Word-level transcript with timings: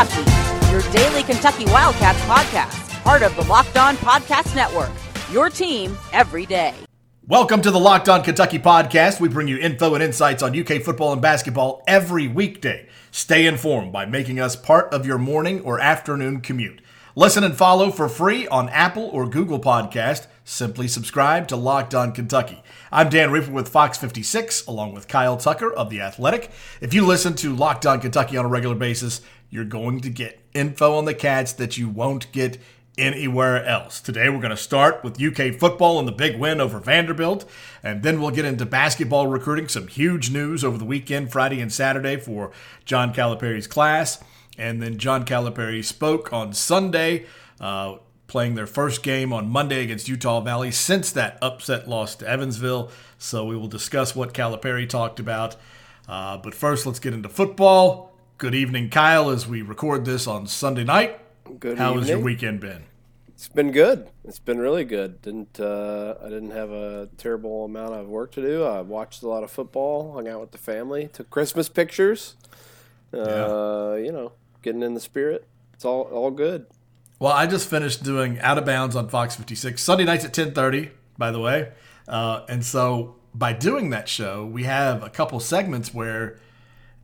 Kentucky, 0.00 0.70
your 0.70 0.80
daily 0.92 1.22
Kentucky 1.22 1.64
Wildcats 1.66 2.20
podcast, 2.20 3.02
part 3.02 3.20
of 3.20 3.36
the 3.36 3.42
Locked 3.42 3.76
On 3.76 3.96
Podcast 3.96 4.54
Network. 4.56 4.90
Your 5.30 5.50
team 5.50 5.98
every 6.14 6.46
day. 6.46 6.72
Welcome 7.26 7.60
to 7.60 7.70
the 7.70 7.78
Locked 7.78 8.08
On 8.08 8.22
Kentucky 8.22 8.58
podcast. 8.58 9.20
We 9.20 9.28
bring 9.28 9.46
you 9.46 9.58
info 9.58 9.92
and 9.92 10.02
insights 10.02 10.42
on 10.42 10.58
UK 10.58 10.80
football 10.80 11.12
and 11.12 11.20
basketball 11.20 11.82
every 11.86 12.28
weekday. 12.28 12.88
Stay 13.10 13.44
informed 13.44 13.92
by 13.92 14.06
making 14.06 14.40
us 14.40 14.56
part 14.56 14.90
of 14.90 15.04
your 15.04 15.18
morning 15.18 15.60
or 15.60 15.78
afternoon 15.78 16.40
commute. 16.40 16.80
Listen 17.14 17.44
and 17.44 17.54
follow 17.54 17.90
for 17.90 18.08
free 18.08 18.48
on 18.48 18.70
Apple 18.70 19.04
or 19.12 19.28
Google 19.28 19.60
Podcast. 19.60 20.28
Simply 20.44 20.88
subscribe 20.88 21.46
to 21.48 21.56
Locked 21.56 21.94
On 21.94 22.12
Kentucky. 22.12 22.62
I'm 22.90 23.08
Dan 23.08 23.30
Reaper 23.30 23.50
with 23.50 23.68
Fox 23.68 23.98
56, 23.98 24.66
along 24.66 24.94
with 24.94 25.08
Kyle 25.08 25.36
Tucker 25.36 25.72
of 25.72 25.90
The 25.90 26.00
Athletic. 26.00 26.50
If 26.80 26.94
you 26.94 27.04
listen 27.04 27.34
to 27.34 27.54
Locked 27.54 27.84
On 27.84 28.00
Kentucky 28.00 28.36
on 28.36 28.44
a 28.46 28.48
regular 28.48 28.74
basis, 28.74 29.20
you're 29.50 29.64
going 29.64 30.00
to 30.00 30.10
get 30.10 30.40
info 30.54 30.96
on 30.96 31.04
the 31.04 31.14
Cats 31.14 31.52
that 31.54 31.76
you 31.76 31.88
won't 31.88 32.30
get 32.32 32.58
anywhere 32.96 33.64
else. 33.64 34.00
Today 34.00 34.28
we're 34.28 34.40
going 34.40 34.50
to 34.50 34.56
start 34.56 35.02
with 35.02 35.20
UK 35.20 35.54
football 35.54 35.98
and 35.98 36.06
the 36.06 36.12
big 36.12 36.38
win 36.38 36.60
over 36.60 36.78
Vanderbilt, 36.78 37.48
and 37.82 38.02
then 38.02 38.20
we'll 38.20 38.30
get 38.30 38.44
into 38.44 38.66
basketball 38.66 39.26
recruiting, 39.26 39.68
some 39.68 39.88
huge 39.88 40.30
news 40.30 40.62
over 40.62 40.78
the 40.78 40.84
weekend, 40.84 41.32
Friday 41.32 41.60
and 41.60 41.72
Saturday 41.72 42.16
for 42.16 42.52
John 42.84 43.12
Calipari's 43.12 43.66
class, 43.66 44.22
and 44.58 44.82
then 44.82 44.98
John 44.98 45.24
Calipari 45.24 45.84
spoke 45.84 46.32
on 46.32 46.52
Sunday. 46.52 47.26
Uh, 47.60 47.96
playing 48.26 48.54
their 48.54 48.66
first 48.66 49.02
game 49.02 49.32
on 49.32 49.48
Monday 49.48 49.82
against 49.82 50.08
Utah 50.08 50.40
Valley 50.40 50.70
since 50.70 51.10
that 51.10 51.36
upset 51.42 51.88
loss 51.88 52.14
to 52.14 52.28
Evansville. 52.28 52.88
So 53.18 53.44
we 53.44 53.56
will 53.56 53.66
discuss 53.66 54.14
what 54.14 54.32
Calipari 54.32 54.88
talked 54.88 55.18
about. 55.18 55.56
Uh, 56.08 56.36
but 56.36 56.54
first, 56.54 56.86
let's 56.86 57.00
get 57.00 57.12
into 57.12 57.28
football. 57.28 58.09
Good 58.40 58.54
evening, 58.54 58.88
Kyle, 58.88 59.28
as 59.28 59.46
we 59.46 59.60
record 59.60 60.06
this 60.06 60.26
on 60.26 60.46
Sunday 60.46 60.82
night. 60.82 61.20
Good 61.44 61.72
evening. 61.72 61.76
How 61.76 61.90
evening. 61.90 62.00
has 62.00 62.08
your 62.08 62.20
weekend 62.20 62.58
been? 62.58 62.84
It's 63.28 63.48
been 63.48 63.70
good. 63.70 64.08
It's 64.24 64.38
been 64.38 64.58
really 64.58 64.86
good. 64.86 65.20
Didn't 65.20 65.60
uh, 65.60 66.14
I 66.24 66.30
didn't 66.30 66.52
have 66.52 66.70
a 66.70 67.10
terrible 67.18 67.66
amount 67.66 67.92
of 67.92 68.08
work 68.08 68.32
to 68.32 68.40
do. 68.40 68.64
I 68.64 68.80
watched 68.80 69.22
a 69.22 69.28
lot 69.28 69.42
of 69.44 69.50
football, 69.50 70.14
hung 70.14 70.26
out 70.26 70.40
with 70.40 70.52
the 70.52 70.58
family, 70.58 71.10
took 71.12 71.28
Christmas 71.28 71.68
pictures. 71.68 72.36
Uh, 73.12 73.98
You 74.00 74.10
know, 74.10 74.32
getting 74.62 74.82
in 74.82 74.94
the 74.94 75.00
spirit. 75.00 75.46
It's 75.74 75.84
all 75.84 76.04
all 76.04 76.30
good. 76.30 76.64
Well, 77.18 77.32
I 77.32 77.46
just 77.46 77.68
finished 77.68 78.02
doing 78.02 78.40
Out 78.40 78.56
of 78.56 78.64
Bounds 78.64 78.96
on 78.96 79.10
Fox 79.10 79.36
56 79.36 79.82
Sunday 79.82 80.04
nights 80.04 80.24
at 80.24 80.32
10:30, 80.32 80.92
by 81.18 81.30
the 81.30 81.40
way. 81.40 81.72
Uh, 82.08 82.46
and 82.48 82.64
so 82.64 83.16
by 83.34 83.52
doing 83.52 83.90
that 83.90 84.08
show, 84.08 84.46
we 84.46 84.62
have 84.62 85.02
a 85.02 85.10
couple 85.10 85.40
segments 85.40 85.92
where 85.92 86.38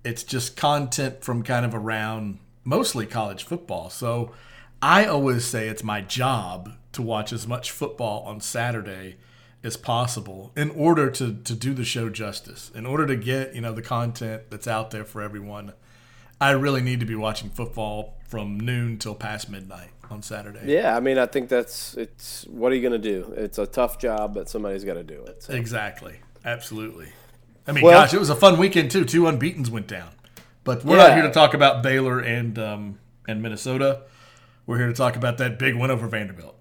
it's 0.07 0.23
just 0.23 0.57
content 0.57 1.25
from 1.25 1.43
kind 1.43 1.67
of 1.67 1.75
around 1.75 2.39
mostly 2.65 3.07
college 3.07 3.45
football. 3.45 3.91
So 3.91 4.33
I 4.81 5.05
always 5.05 5.45
say 5.45 5.69
it's 5.69 5.83
my 5.83 6.01
job 6.01 6.73
to 6.93 7.03
watch 7.03 7.33
as 7.33 7.47
much 7.47 7.73
football 7.73 8.23
on 8.23 8.41
Saturday 8.41 9.17
as 9.65 9.77
possible 9.77 10.53
in 10.57 10.71
order 10.71 11.11
to 11.11 11.34
to 11.34 11.55
do 11.55 11.75
the 11.75 11.84
show 11.84 12.09
justice. 12.09 12.71
In 12.75 12.87
order 12.87 13.05
to 13.07 13.17
get, 13.17 13.55
you 13.55 13.61
know, 13.61 13.73
the 13.73 13.83
content 13.83 14.45
that's 14.49 14.69
out 14.69 14.93
there 14.93 15.05
for 15.05 15.21
everyone. 15.21 15.73
I 16.39 16.51
really 16.51 16.83
need 16.83 17.01
to 17.01 17.07
be 17.07 17.15
watching 17.15 17.49
football 17.49 18.19
from 18.29 18.61
noon 18.61 18.99
till 18.99 19.15
past 19.15 19.49
midnight 19.49 19.89
on 20.11 20.23
Saturday. 20.23 20.71
Yeah, 20.71 20.95
I 20.95 21.01
mean, 21.01 21.17
I 21.17 21.25
think 21.25 21.49
that's 21.49 21.95
it's. 21.95 22.45
What 22.47 22.73
are 22.73 22.75
you 22.75 22.83
going 22.83 22.93
to 22.93 22.99
do? 22.99 23.33
It's 23.37 23.59
a 23.59 23.67
tough 23.67 23.99
job, 23.99 24.34
but 24.34 24.49
somebody's 24.49 24.84
got 24.84 24.95
to 24.95 25.03
do 25.03 25.25
it. 25.25 25.43
So. 25.43 25.55
Exactly. 25.55 26.21
Absolutely. 26.45 27.09
I 27.67 27.72
mean, 27.72 27.84
Well- 27.84 28.00
gosh, 28.00 28.14
it 28.14 28.20
was 28.20 28.31
a 28.31 28.36
fun 28.36 28.59
weekend 28.59 28.91
too. 28.91 29.05
Two 29.05 29.22
unbeaten's 29.27 29.70
went 29.70 29.86
down. 29.86 30.09
But 30.64 30.84
we're 30.84 30.97
not 30.97 31.14
here 31.14 31.22
to 31.22 31.31
talk 31.31 31.55
about 31.55 31.83
Baylor 31.83 32.19
and 32.19 32.59
um, 32.59 32.99
and 33.28 33.41
Minnesota. 33.41 34.03
We're 34.66 34.78
here 34.78 34.88
to 34.88 34.93
talk 34.93 35.15
about 35.15 35.38
that 35.38 35.60
big 35.60 35.76
win 35.76 35.93
over 35.93 36.09
Vanderbilt. 36.09 36.56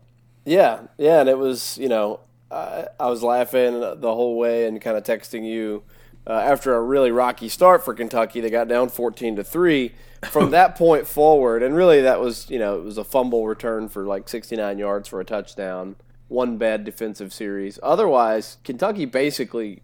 Yeah, 0.46 0.82
yeah, 1.00 1.22
and 1.22 1.30
it 1.30 1.40
was 1.40 1.78
you 1.80 1.90
know 1.90 2.20
I, 2.52 2.86
I 3.00 3.08
was 3.10 3.24
laughing 3.24 3.80
the 3.80 4.14
whole 4.14 4.38
way 4.38 4.68
and 4.68 4.80
kind 4.80 4.96
of 4.96 5.04
texting 5.04 5.44
you 5.44 5.82
uh, 6.28 6.34
after 6.34 6.76
a 6.76 6.82
really 6.82 7.10
rocky 7.10 7.50
start 7.50 7.84
for 7.84 7.96
Kentucky. 7.96 8.42
They 8.42 8.52
got 8.52 8.68
down 8.68 8.90
fourteen 8.90 9.36
to 9.38 9.44
three. 9.44 9.94
From 10.32 10.52
that 10.52 10.76
point 10.78 11.08
forward, 11.08 11.62
and 11.64 11.76
really 11.76 12.02
that 12.02 12.20
was 12.20 12.48
you 12.50 12.60
know 12.60 12.78
it 12.78 12.84
was 12.84 13.00
a 13.00 13.04
fumble 13.04 13.48
return 13.48 13.90
for 13.90 14.06
like 14.06 14.30
sixty 14.30 14.56
nine 14.56 14.78
yards 14.78 15.08
for 15.10 15.20
a 15.20 15.26
touchdown. 15.26 15.96
One 16.28 16.58
bad 16.58 16.84
defensive 16.84 17.34
series. 17.34 17.80
Otherwise, 17.84 18.58
Kentucky 18.64 19.06
basically 19.06 19.82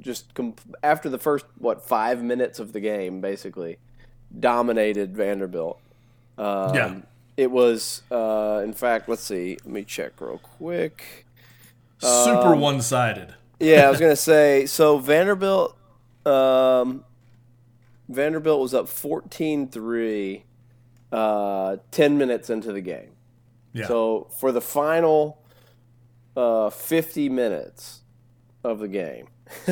just 0.00 0.34
com- 0.34 0.54
after 0.82 1.08
the 1.08 1.18
first 1.18 1.44
what 1.58 1.86
five 1.86 2.22
minutes 2.22 2.58
of 2.58 2.72
the 2.72 2.80
game, 2.80 3.20
basically 3.20 3.78
dominated 4.38 5.16
Vanderbilt. 5.16 5.80
Um, 6.36 6.74
Yeah. 6.74 6.94
It 7.36 7.52
was, 7.52 8.02
uh, 8.10 8.62
in 8.64 8.72
fact, 8.72 9.08
let's 9.08 9.22
see. 9.22 9.58
Let 9.64 9.72
me 9.72 9.84
check 9.84 10.20
real 10.20 10.38
quick. 10.38 11.24
Super 11.98 12.54
Um, 12.54 12.60
one 12.60 12.80
sided. 12.82 13.34
Yeah, 13.60 13.86
I 13.86 13.90
was 13.90 14.00
gonna 14.00 14.16
say. 14.16 14.66
So 14.66 14.98
Vanderbilt, 14.98 15.76
um, 16.26 17.04
Vanderbilt 18.08 18.60
was 18.60 18.74
up 18.74 18.86
14-3, 18.88 20.42
uh, 21.12 21.76
ten 21.90 22.18
minutes 22.18 22.50
into 22.50 22.72
the 22.72 22.80
game. 22.80 23.10
Yeah. 23.72 23.86
So 23.86 24.26
for 24.38 24.50
the 24.52 24.60
final 24.60 25.38
uh, 26.36 26.70
50 26.70 27.28
minutes 27.28 28.02
of 28.64 28.78
the 28.80 28.88
game, 28.88 29.28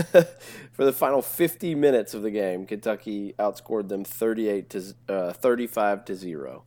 for 0.72 0.84
the 0.84 0.92
final 0.92 1.20
50 1.22 1.74
minutes 1.74 2.14
of 2.14 2.22
the 2.22 2.30
game, 2.30 2.66
Kentucky 2.66 3.34
outscored 3.38 3.88
them 3.88 4.04
38 4.04 4.70
to 4.70 4.94
uh, 5.08 5.32
35 5.32 6.04
to 6.06 6.14
zero. 6.14 6.62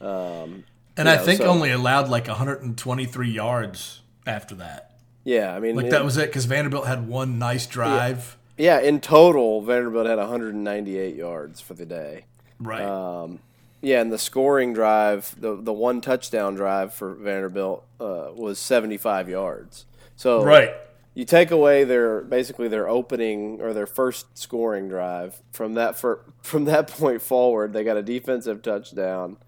Um, 0.00 0.64
and 0.96 1.08
I 1.08 1.14
yeah, 1.14 1.18
think 1.18 1.38
so- 1.40 1.46
only 1.48 1.70
allowed 1.70 2.08
like 2.08 2.26
123 2.28 3.30
yards 3.30 4.02
after 4.26 4.54
that. 4.56 4.96
yeah, 5.24 5.54
I 5.54 5.60
mean, 5.60 5.76
Like 5.76 5.86
it- 5.86 5.90
that 5.90 6.04
was 6.04 6.16
it 6.16 6.26
because 6.28 6.44
Vanderbilt 6.46 6.86
had 6.86 7.06
one 7.08 7.38
nice 7.38 7.66
drive. 7.66 8.36
yeah. 8.56 8.80
In 8.80 9.00
total, 9.00 9.60
Vanderbilt 9.62 10.06
had 10.06 10.18
198 10.18 11.14
yards 11.14 11.60
for 11.60 11.74
the 11.74 11.86
day. 11.86 12.24
Right. 12.58 12.82
Um, 12.82 13.40
yeah, 13.82 14.00
and 14.00 14.10
the 14.10 14.18
scoring 14.18 14.72
drive, 14.72 15.34
the 15.38 15.54
the 15.54 15.72
one 15.72 16.00
touchdown 16.00 16.54
drive 16.54 16.94
for 16.94 17.14
Vanderbilt 17.14 17.84
uh, 18.00 18.28
was 18.34 18.58
75 18.58 19.28
yards. 19.28 19.84
So 20.16 20.42
right. 20.42 20.70
You 21.16 21.24
take 21.24 21.50
away 21.50 21.82
their 21.82 22.20
basically 22.20 22.68
their 22.68 22.86
opening 22.88 23.58
or 23.62 23.72
their 23.72 23.86
first 23.86 24.36
scoring 24.38 24.86
drive 24.86 25.40
from 25.50 25.72
that 25.74 25.96
for, 25.98 26.20
from 26.42 26.66
that 26.66 26.88
point 26.88 27.22
forward, 27.22 27.72
they 27.72 27.82
got 27.82 27.96
a 27.96 28.02
defensive 28.02 28.60
touchdown, 28.62 29.38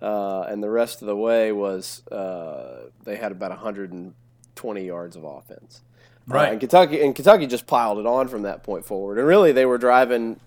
uh, 0.00 0.42
and 0.42 0.62
the 0.62 0.70
rest 0.70 1.02
of 1.02 1.06
the 1.08 1.16
way 1.16 1.50
was 1.50 2.06
uh, 2.08 2.84
they 3.04 3.16
had 3.16 3.32
about 3.32 3.50
120 3.50 4.84
yards 4.86 5.16
of 5.16 5.24
offense. 5.24 5.82
Uh, 6.28 6.34
Right. 6.34 6.52
and 6.52 6.60
Kentucky 6.60 7.00
and 7.02 7.14
Kentucky 7.14 7.46
just 7.46 7.66
piled 7.66 7.98
it 7.98 8.06
on 8.06 8.28
from 8.28 8.42
that 8.42 8.62
point 8.62 8.84
forward, 8.84 9.18
and 9.18 9.26
really 9.26 9.52
they 9.52 9.66
were 9.66 9.78
driving. 9.78 10.40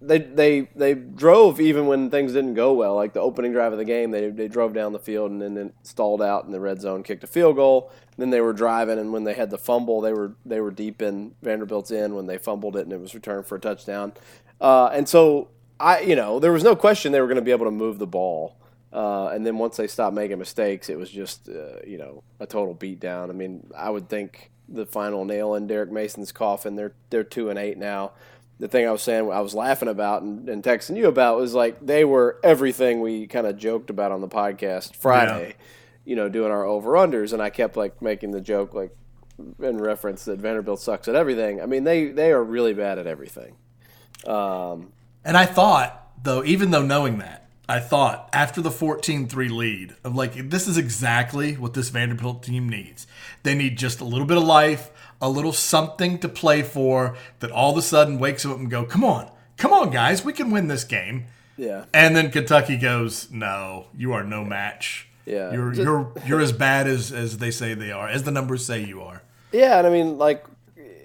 They 0.00 0.18
they 0.18 0.68
they 0.76 0.94
drove 0.94 1.58
even 1.58 1.86
when 1.86 2.10
things 2.10 2.34
didn't 2.34 2.54
go 2.54 2.74
well. 2.74 2.94
Like 2.94 3.14
the 3.14 3.20
opening 3.20 3.52
drive 3.52 3.72
of 3.72 3.78
the 3.78 3.84
game, 3.84 4.10
they 4.10 4.28
they 4.28 4.46
drove 4.46 4.74
down 4.74 4.92
the 4.92 4.98
field 4.98 5.30
and 5.30 5.40
then, 5.40 5.72
stalled 5.82 6.20
out 6.20 6.44
in 6.44 6.52
the 6.52 6.60
red 6.60 6.80
zone, 6.82 7.02
kicked 7.02 7.24
a 7.24 7.26
field 7.26 7.56
goal. 7.56 7.90
Then 8.18 8.30
they 8.30 8.42
were 8.42 8.52
driving, 8.52 8.98
and 8.98 9.12
when 9.12 9.24
they 9.24 9.34
had 9.34 9.50
the 9.50 9.58
fumble, 9.58 10.02
they 10.02 10.12
were 10.12 10.34
they 10.44 10.60
were 10.60 10.70
deep 10.70 11.00
in 11.00 11.34
Vanderbilt's 11.42 11.90
end 11.90 12.14
when 12.14 12.26
they 12.26 12.36
fumbled 12.36 12.76
it, 12.76 12.80
and 12.80 12.92
it 12.92 13.00
was 13.00 13.14
returned 13.14 13.46
for 13.46 13.56
a 13.56 13.60
touchdown. 13.60 14.12
Uh, 14.60 14.86
and 14.88 15.08
so 15.08 15.48
I, 15.80 16.00
you 16.00 16.16
know, 16.16 16.38
there 16.38 16.52
was 16.52 16.64
no 16.64 16.76
question 16.76 17.12
they 17.12 17.20
were 17.20 17.26
going 17.26 17.36
to 17.36 17.42
be 17.42 17.50
able 17.50 17.66
to 17.66 17.70
move 17.70 17.98
the 17.98 18.06
ball. 18.06 18.56
Uh, 18.92 19.28
and 19.28 19.44
then 19.46 19.58
once 19.58 19.76
they 19.76 19.86
stopped 19.86 20.14
making 20.14 20.38
mistakes, 20.38 20.88
it 20.88 20.98
was 20.98 21.10
just 21.10 21.48
uh, 21.48 21.80
you 21.86 21.98
know 21.98 22.22
a 22.40 22.46
total 22.46 22.74
beatdown. 22.74 23.30
I 23.30 23.32
mean, 23.32 23.66
I 23.76 23.90
would 23.90 24.08
think 24.08 24.50
the 24.68 24.86
final 24.86 25.24
nail 25.24 25.54
in 25.54 25.66
Derek 25.66 25.90
Mason's 25.90 26.32
coffin. 26.32 26.76
They're 26.76 26.92
they're 27.10 27.24
two 27.24 27.50
and 27.50 27.58
eight 27.58 27.78
now. 27.78 28.12
The 28.58 28.68
thing 28.68 28.86
I 28.88 28.90
was 28.90 29.02
saying, 29.02 29.30
I 29.30 29.40
was 29.40 29.54
laughing 29.54 29.88
about 29.88 30.22
and, 30.22 30.48
and 30.48 30.62
texting 30.62 30.96
you 30.96 31.08
about 31.08 31.36
was 31.38 31.52
like 31.54 31.84
they 31.84 32.04
were 32.04 32.38
everything 32.42 33.00
we 33.00 33.26
kind 33.26 33.46
of 33.46 33.58
joked 33.58 33.90
about 33.90 34.12
on 34.12 34.20
the 34.22 34.28
podcast 34.28 34.96
Friday. 34.96 35.56
You 36.04 36.16
know, 36.16 36.28
doing 36.28 36.50
our 36.52 36.64
over 36.64 36.92
unders, 36.92 37.32
and 37.32 37.42
I 37.42 37.50
kept 37.50 37.76
like 37.76 38.00
making 38.00 38.30
the 38.30 38.40
joke 38.40 38.72
like 38.74 38.96
in 39.60 39.76
reference 39.78 40.24
that 40.24 40.38
Vanderbilt 40.38 40.80
sucks 40.80 41.08
at 41.08 41.14
everything. 41.14 41.60
I 41.60 41.66
mean, 41.66 41.84
they 41.84 42.06
they 42.06 42.30
are 42.32 42.42
really 42.42 42.72
bad 42.72 42.98
at 42.98 43.06
everything. 43.06 43.56
Um, 44.26 44.92
And 45.24 45.36
I 45.36 45.44
thought, 45.46 46.10
though, 46.22 46.44
even 46.44 46.70
though 46.70 46.82
knowing 46.82 47.18
that, 47.18 47.48
I 47.68 47.80
thought 47.80 48.30
after 48.32 48.60
the 48.60 48.70
14 48.70 49.26
3 49.26 49.48
lead, 49.48 49.96
of 50.04 50.14
like, 50.14 50.50
this 50.50 50.68
is 50.68 50.78
exactly 50.78 51.54
what 51.54 51.74
this 51.74 51.88
Vanderbilt 51.88 52.42
team 52.44 52.68
needs. 52.68 53.06
They 53.42 53.54
need 53.54 53.76
just 53.76 54.00
a 54.00 54.04
little 54.04 54.26
bit 54.26 54.36
of 54.36 54.44
life, 54.44 54.90
a 55.20 55.28
little 55.30 55.52
something 55.52 56.18
to 56.18 56.28
play 56.28 56.62
for 56.62 57.16
that 57.40 57.50
all 57.50 57.72
of 57.72 57.78
a 57.78 57.82
sudden 57.82 58.18
wakes 58.18 58.42
them 58.42 58.52
up 58.52 58.58
and 58.58 58.70
go, 58.70 58.84
come 58.84 59.04
on, 59.04 59.30
come 59.56 59.72
on, 59.72 59.90
guys, 59.90 60.24
we 60.24 60.32
can 60.32 60.50
win 60.50 60.68
this 60.68 60.84
game. 60.84 61.26
yeah, 61.56 61.84
And 61.94 62.14
then 62.14 62.30
Kentucky 62.30 62.76
goes, 62.76 63.30
no, 63.30 63.86
you 63.96 64.12
are 64.12 64.22
no 64.24 64.44
match. 64.44 65.08
Yeah. 65.24 65.52
You're, 65.52 65.70
Just- 65.72 65.82
you're, 65.84 66.12
you're 66.26 66.40
as 66.40 66.52
bad 66.52 66.86
as, 66.86 67.12
as 67.12 67.38
they 67.38 67.50
say 67.50 67.74
they 67.74 67.90
are, 67.92 68.08
as 68.08 68.22
the 68.24 68.30
numbers 68.30 68.64
say 68.64 68.84
you 68.84 69.00
are. 69.02 69.22
Yeah, 69.52 69.78
and 69.78 69.86
I 69.86 69.90
mean, 69.90 70.18
like, 70.18 70.44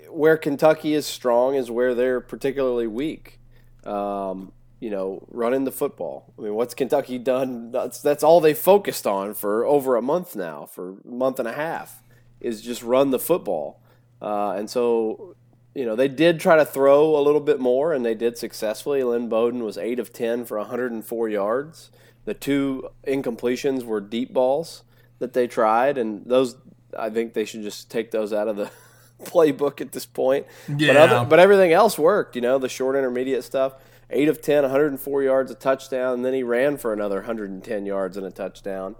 where 0.10 0.36
Kentucky 0.38 0.94
is 0.94 1.06
strong 1.06 1.56
is 1.56 1.72
where 1.72 1.96
they're 1.96 2.20
particularly 2.20 2.86
weak. 2.88 3.40
Um, 3.86 4.52
you 4.80 4.90
know, 4.90 5.24
running 5.30 5.64
the 5.64 5.72
football. 5.72 6.34
I 6.38 6.42
mean, 6.42 6.54
what's 6.56 6.74
Kentucky 6.74 7.18
done? 7.20 7.72
That's 7.72 8.02
that's 8.02 8.24
all 8.24 8.42
they 8.42 8.54
focused 8.56 9.06
on 9.08 9.36
for 9.36 9.64
over 9.64 9.96
a 9.96 10.02
month 10.02 10.36
now, 10.36 10.66
for 10.66 10.98
a 11.06 11.08
month 11.08 11.38
and 11.40 11.48
a 11.48 11.54
half, 11.54 12.02
is 12.40 12.62
just 12.62 12.82
run 12.84 13.12
the 13.12 13.20
football. 13.20 13.80
Uh, 14.22 14.52
and 14.52 14.70
so, 14.70 15.36
you 15.74 15.86
know, 15.86 15.96
they 15.96 16.08
did 16.08 16.40
try 16.40 16.56
to 16.56 16.66
throw 16.66 17.16
a 17.18 17.22
little 17.22 17.42
bit 17.42 17.60
more, 17.60 17.94
and 17.94 18.06
they 18.06 18.14
did 18.14 18.38
successfully. 18.38 19.04
Lynn 19.04 19.30
Bowden 19.30 19.64
was 19.64 19.78
eight 19.78 20.00
of 20.00 20.14
ten 20.14 20.46
for 20.46 20.58
104 20.58 21.30
yards. 21.30 21.92
The 22.26 22.34
two 22.34 22.90
incompletions 23.08 23.84
were 23.84 24.00
deep 24.00 24.32
balls 24.32 24.84
that 25.20 25.34
they 25.34 25.48
tried, 25.48 25.98
and 25.98 26.24
those 26.26 26.56
I 26.98 27.10
think 27.10 27.34
they 27.34 27.46
should 27.46 27.64
just 27.64 27.90
take 27.90 28.12
those 28.12 28.34
out 28.34 28.48
of 28.48 28.56
the 28.56 28.70
playbook 29.24 29.82
at 29.82 29.92
this 29.92 30.06
point. 30.06 30.46
Yeah. 30.68 30.94
But, 30.94 30.98
other, 30.98 31.30
but 31.30 31.40
everything 31.40 31.72
else 31.72 31.98
worked. 31.98 32.36
You 32.36 32.42
know, 32.42 32.60
the 32.60 32.70
short 32.70 32.96
intermediate 32.96 33.44
stuff. 33.44 33.74
8 34.14 34.28
of 34.28 34.42
10, 34.42 34.64
104 34.64 35.24
yards, 35.24 35.52
a 35.52 35.56
touchdown, 35.56 36.16
and 36.16 36.26
then 36.26 36.34
he 36.34 36.44
ran 36.44 36.76
for 36.78 36.92
another 36.92 37.18
110 37.18 37.86
yards 37.86 38.18
and 38.18 38.26
a 38.26 38.32
touchdown. 38.32 38.96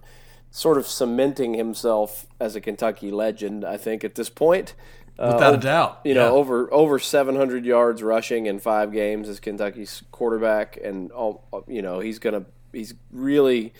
Sort 0.52 0.78
of 0.78 0.88
cementing 0.88 1.54
himself 1.56 2.28
as 2.40 2.56
a 2.56 2.62
Kentucky 2.62 3.12
legend, 3.12 3.66
I 3.66 3.76
think, 3.76 4.06
at 4.06 4.16
this 4.16 4.30
point. 4.30 4.74
Without 5.18 5.54
uh, 5.54 5.58
a 5.58 5.60
doubt. 5.60 6.02
You 6.04 6.14
know, 6.14 6.36
over 6.36 6.74
over 6.74 6.98
700 6.98 7.66
yards 7.66 8.02
rushing 8.02 8.46
in 8.48 8.60
five 8.60 8.92
games 8.92 9.30
as 9.30 9.40
Kentucky's 9.40 10.04
quarterback, 10.12 10.78
and 10.84 11.12
all, 11.12 11.46
you 11.68 11.82
know 11.82 12.00
he's 12.00 12.18
gonna 12.18 12.46
he's 12.74 12.94
really 13.12 13.74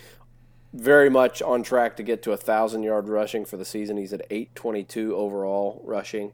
very 0.72 1.10
much 1.10 1.42
on 1.42 1.62
track 1.62 1.96
to 1.96 2.02
get 2.02 2.22
to 2.22 2.32
a 2.32 2.36
thousand 2.36 2.82
yard 2.82 3.08
rushing 3.08 3.44
for 3.44 3.56
the 3.56 3.64
season. 3.64 3.96
He's 3.96 4.12
at 4.12 4.22
822 4.30 5.14
overall 5.14 5.82
rushing. 5.84 6.32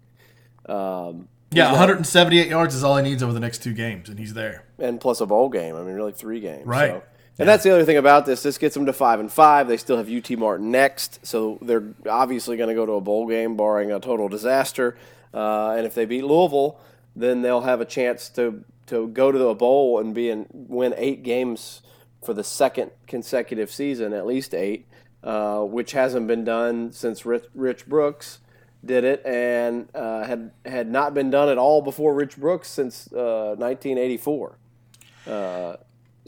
Um, 0.68 1.28
yeah, 1.50 1.70
178 1.70 2.48
yards 2.48 2.74
is 2.74 2.84
all 2.84 2.96
he 2.96 3.02
needs 3.02 3.22
over 3.22 3.32
the 3.32 3.40
next 3.40 3.62
two 3.62 3.72
games, 3.72 4.08
and 4.08 4.18
he's 4.18 4.34
there. 4.34 4.64
And 4.78 5.00
plus 5.00 5.20
a 5.20 5.26
bowl 5.26 5.48
game. 5.48 5.74
I 5.74 5.82
mean, 5.82 5.94
really 5.94 6.12
three 6.12 6.40
games. 6.40 6.66
Right. 6.66 6.90
So. 6.90 7.02
And 7.38 7.46
yeah. 7.46 7.52
that's 7.52 7.64
the 7.64 7.70
other 7.70 7.85
thing 7.85 7.96
about 7.96 8.26
this. 8.26 8.43
This 8.43 8.58
gets 8.58 8.75
them 8.75 8.87
to 8.87 8.93
five 8.93 9.20
and 9.20 9.31
five. 9.31 9.69
They 9.69 9.76
still 9.76 9.96
have 9.96 10.11
UT 10.11 10.31
Martin 10.37 10.70
next, 10.73 11.25
so 11.25 11.58
they're 11.62 11.94
obviously 12.08 12.56
going 12.56 12.69
to 12.69 12.75
go 12.75 12.85
to 12.85 12.93
a 12.93 13.00
bowl 13.00 13.29
game, 13.29 13.56
barring 13.56 13.93
a 13.93 14.00
total 14.00 14.29
disaster. 14.29 14.96
Uh, 15.32 15.70
and 15.70 15.87
if 15.87 15.94
they 15.94 16.05
beat 16.05 16.25
Louisville, 16.25 16.81
then 17.14 17.43
they'll 17.43 17.61
have 17.61 17.81
a 17.81 17.85
chance 17.85 18.29
to 18.31 18.64
to 18.87 19.06
go 19.08 19.31
to 19.31 19.46
a 19.49 19.55
bowl 19.55 19.99
and 19.99 20.14
be 20.14 20.31
in 20.31 20.46
win 20.50 20.94
eight 20.96 21.23
games 21.23 21.82
for 22.25 22.35
the 22.35 22.43
second 22.43 22.90
consecutive 23.06 23.70
season, 23.70 24.12
at 24.12 24.26
least 24.26 24.55
eight, 24.55 24.87
uh, 25.23 25.61
which 25.61 25.93
hasn't 25.93 26.26
been 26.26 26.44
done 26.44 26.90
since 26.90 27.25
Rich, 27.25 27.44
Rich 27.55 27.87
Brooks 27.87 28.40
did 28.85 29.05
it, 29.05 29.25
and 29.25 29.88
uh, 29.94 30.25
had 30.25 30.50
had 30.64 30.90
not 30.90 31.14
been 31.14 31.31
done 31.31 31.49
at 31.49 31.58
all 31.58 31.82
before 31.82 32.14
Rich 32.14 32.37
Brooks 32.37 32.69
since 32.69 33.12
uh, 33.12 33.55
1984. 33.58 34.58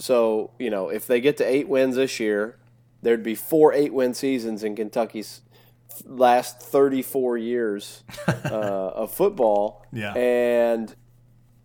So 0.00 0.50
you 0.58 0.70
know, 0.70 0.88
if 0.88 1.06
they 1.06 1.20
get 1.20 1.36
to 1.38 1.44
eight 1.44 1.68
wins 1.68 1.96
this 1.96 2.18
year, 2.18 2.58
there'd 3.02 3.22
be 3.22 3.34
four 3.34 3.72
eight-win 3.72 4.14
seasons 4.14 4.64
in 4.64 4.76
Kentucky's 4.76 5.42
last 6.04 6.60
34 6.60 7.36
years 7.36 8.02
uh, 8.28 8.48
of 8.48 9.12
football. 9.12 9.84
Yeah, 9.92 10.12
and 10.14 10.94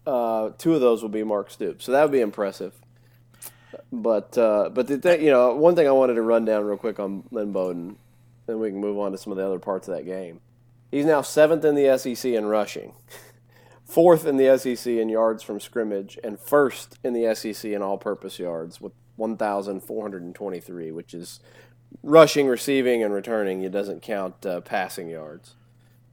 uh, 0.06 0.52
two 0.58 0.76
of 0.76 0.82
those 0.82 1.02
will 1.02 1.10
be 1.10 1.24
Mark 1.24 1.50
Stoops, 1.50 1.86
so 1.86 1.92
that 1.92 2.04
would 2.04 2.12
be 2.12 2.22
impressive. 2.22 2.74
But 3.92 4.38
uh, 4.38 4.70
but 4.70 4.88
the 4.88 4.98
thing, 4.98 5.24
you 5.24 5.32
know, 5.32 5.56
one 5.56 5.76
thing 5.76 5.88
I 5.88 5.92
wanted 5.92 6.16
to 6.16 6.22
run 6.22 6.46
down 6.46 6.66
real 6.66 6.78
quick 6.78 7.00
on 7.00 7.24
Lynn 7.32 7.52
Bowden, 7.52 7.98
then 8.46 8.60
we 8.60 8.70
can 8.70 8.80
move 8.80 9.00
on 9.00 9.12
to 9.12 9.18
some 9.18 9.32
of 9.32 9.38
the 9.38 9.46
other 9.46 9.60
parts 9.60 9.88
of 9.88 9.96
that 9.96 10.06
game 10.06 10.42
He's 10.96 11.06
now 11.06 11.22
seventh 11.22 11.66
in 11.66 11.76
the 11.76 11.98
SEC 11.98 12.32
in 12.32 12.46
rushing, 12.46 12.94
fourth 13.86 14.26
in 14.26 14.38
the 14.38 14.58
SEC 14.58 14.88
in 14.88 15.10
yards 15.10 15.44
from 15.44 15.60
scrimmage, 15.60 16.20
and 16.24 16.40
first 16.40 17.00
in 17.04 17.14
the 17.14 17.34
SEC 17.36 17.72
in 17.72 17.82
all 17.82 17.98
purpose 17.98 18.40
yards 18.40 18.82
with 18.82 18.94
1,423, 19.16 20.92
which 20.92 21.14
is 21.14 21.40
rushing, 22.04 22.48
receiving, 22.48 23.04
and 23.04 23.14
returning. 23.14 23.62
It 23.62 23.72
doesn't 23.72 24.02
count 24.02 24.46
uh, 24.46 24.62
passing 24.62 25.10
yards. 25.10 25.56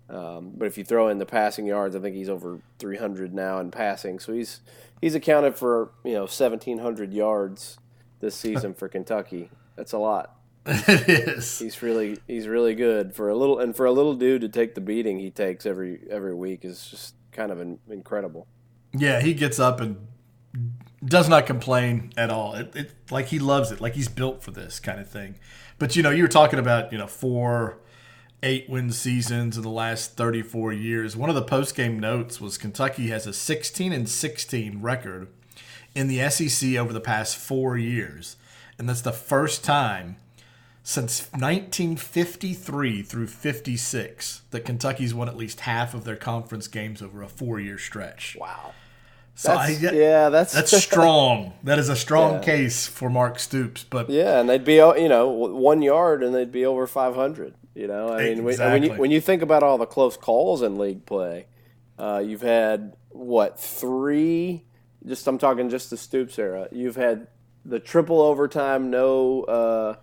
Um, 0.09 0.53
but 0.57 0.67
if 0.67 0.77
you 0.77 0.85
throw 0.85 1.09
in 1.09 1.19
the 1.19 1.27
passing 1.27 1.67
yards, 1.67 1.97
I 1.97 2.01
think 2.01 2.15
he's 2.15 2.29
over 2.29 2.61
300 2.79 3.35
now 3.35 3.59
in 3.59 3.71
passing. 3.71 4.19
So 4.19 4.33
he's 4.33 4.61
he's 5.01 5.15
accounted 5.15 5.57
for 5.57 5.93
you 6.05 6.13
know 6.13 6.23
1,700 6.23 7.13
yards 7.15 7.79
this 8.21 8.35
season 8.35 8.75
for 8.75 8.89
Kentucky. 8.89 9.51
That's 9.75 9.93
a 9.93 9.99
lot. 9.99 10.37
it 10.67 11.09
is. 11.09 11.59
He's 11.59 11.83
really 11.83 12.19
he's 12.29 12.47
really 12.47 12.75
good 12.75 13.15
for 13.15 13.31
a 13.31 13.35
little 13.35 13.59
and 13.59 13.75
for 13.75 13.87
a 13.87 13.93
little 13.93 14.15
dude 14.15 14.43
to 14.43 14.49
take 14.49 14.75
the 14.75 14.81
beating 14.81 15.19
he 15.19 15.31
takes 15.31 15.65
every 15.65 16.01
every 16.11 16.35
week 16.35 16.65
is 16.65 16.87
just 16.87 17.15
kind 17.33 17.51
of 17.51 17.61
in, 17.61 17.79
incredible. 17.89 18.47
Yeah, 18.93 19.21
he 19.21 19.35
gets 19.35 19.59
up 19.59 19.81
and 19.81 20.07
does 21.05 21.29
not 21.29 21.47
complain 21.47 22.13
at 22.17 22.31
all. 22.31 22.55
It, 22.55 22.77
it 22.77 22.93
like 23.11 23.27
he 23.27 23.39
loves 23.39 23.71
it, 23.71 23.81
like 23.81 23.95
he's 23.95 24.09
built 24.09 24.43
for 24.43 24.51
this 24.51 24.79
kind 24.79 25.01
of 25.01 25.09
thing. 25.09 25.37
But 25.79 25.97
you 25.97 26.03
know, 26.03 26.11
you 26.11 26.23
were 26.23 26.29
talking 26.29 26.59
about 26.59 26.93
you 26.93 26.99
know 26.99 27.07
four 27.07 27.79
eight 28.43 28.69
win 28.69 28.91
seasons 28.91 29.57
in 29.57 29.63
the 29.63 29.71
last 29.71 30.17
34 30.17 30.73
years. 30.73 31.17
One 31.17 31.29
of 31.29 31.37
the 31.37 31.43
post 31.43 31.75
game 31.75 31.99
notes 31.99 32.41
was 32.41 32.59
Kentucky 32.59 33.09
has 33.09 33.27
a 33.27 33.33
16 33.33 33.93
and 33.93 34.09
16 34.09 34.81
record 34.81 35.29
in 35.95 36.09
the 36.09 36.29
SEC 36.29 36.75
over 36.77 36.93
the 36.93 37.01
past 37.01 37.37
four 37.37 37.77
years, 37.77 38.37
and 38.79 38.89
that's 38.89 39.03
the 39.03 39.13
first 39.13 39.63
time 39.63 40.17
since 40.83 41.29
1953 41.33 43.03
through 43.03 43.27
56 43.27 44.43
that 44.51 44.65
Kentucky's 44.65 45.15
won 45.15 45.29
at 45.29 45.37
least 45.37 45.61
half 45.61 45.95
of 45.95 46.05
their 46.05 46.17
conference 46.17 46.67
games 46.69 47.01
over 47.03 47.23
a 47.23 47.29
four-year 47.29 47.79
stretch. 47.79 48.37
Wow. 48.41 48.73
So 49.35 49.49
that's, 49.49 49.83
I, 49.85 49.91
yeah, 49.93 50.29
that's 50.29 50.53
that's 50.53 50.77
strong. 50.77 51.55
that 51.63 51.79
is 51.79 51.89
a 51.89 51.97
strong 51.97 52.35
Yeah. 52.35 52.41
case 52.41 52.87
for 52.87 53.09
Mark 53.09 53.39
Stoops. 53.39 53.83
But 53.85 54.11
yeah, 54.11 54.39
and 54.41 54.49
they'd 54.49 54.65
be 54.65 54.75
you 54.75 55.09
know 55.09 55.29
one 55.29 55.81
yard 55.81 56.23
and 56.23 56.35
they'd 56.35 56.53
be 56.53 56.67
over 56.67 56.87
500. 56.87 57.55
You 57.75 57.87
know, 57.87 58.13
I 58.13 58.25
mean, 58.35 58.45
when- 58.45 58.59
when 58.59 58.83
you 58.83 58.91
when 58.93 59.11
you 59.11 59.21
think 59.23 59.41
about 59.41 59.63
all 59.63 59.79
the 59.79 59.87
close 59.87 60.19
calls 60.19 60.61
in 60.61 60.77
league 60.77 61.07
play, 61.07 61.47
uh, 61.99 62.23
you've 62.25 62.43
had 62.43 62.95
what 63.09 63.59
three? 63.59 64.65
Just 65.07 65.27
I'm 65.27 65.39
talking 65.39 65.71
just 65.71 65.89
the 65.89 65.97
Stoops 65.97 66.39
era. 66.39 66.69
You've 66.71 66.97
had 66.97 67.29
the 67.65 67.81
triple 67.81 68.21
overtime, 68.21 68.91
no. 68.91 69.45
Uh, 69.45 69.95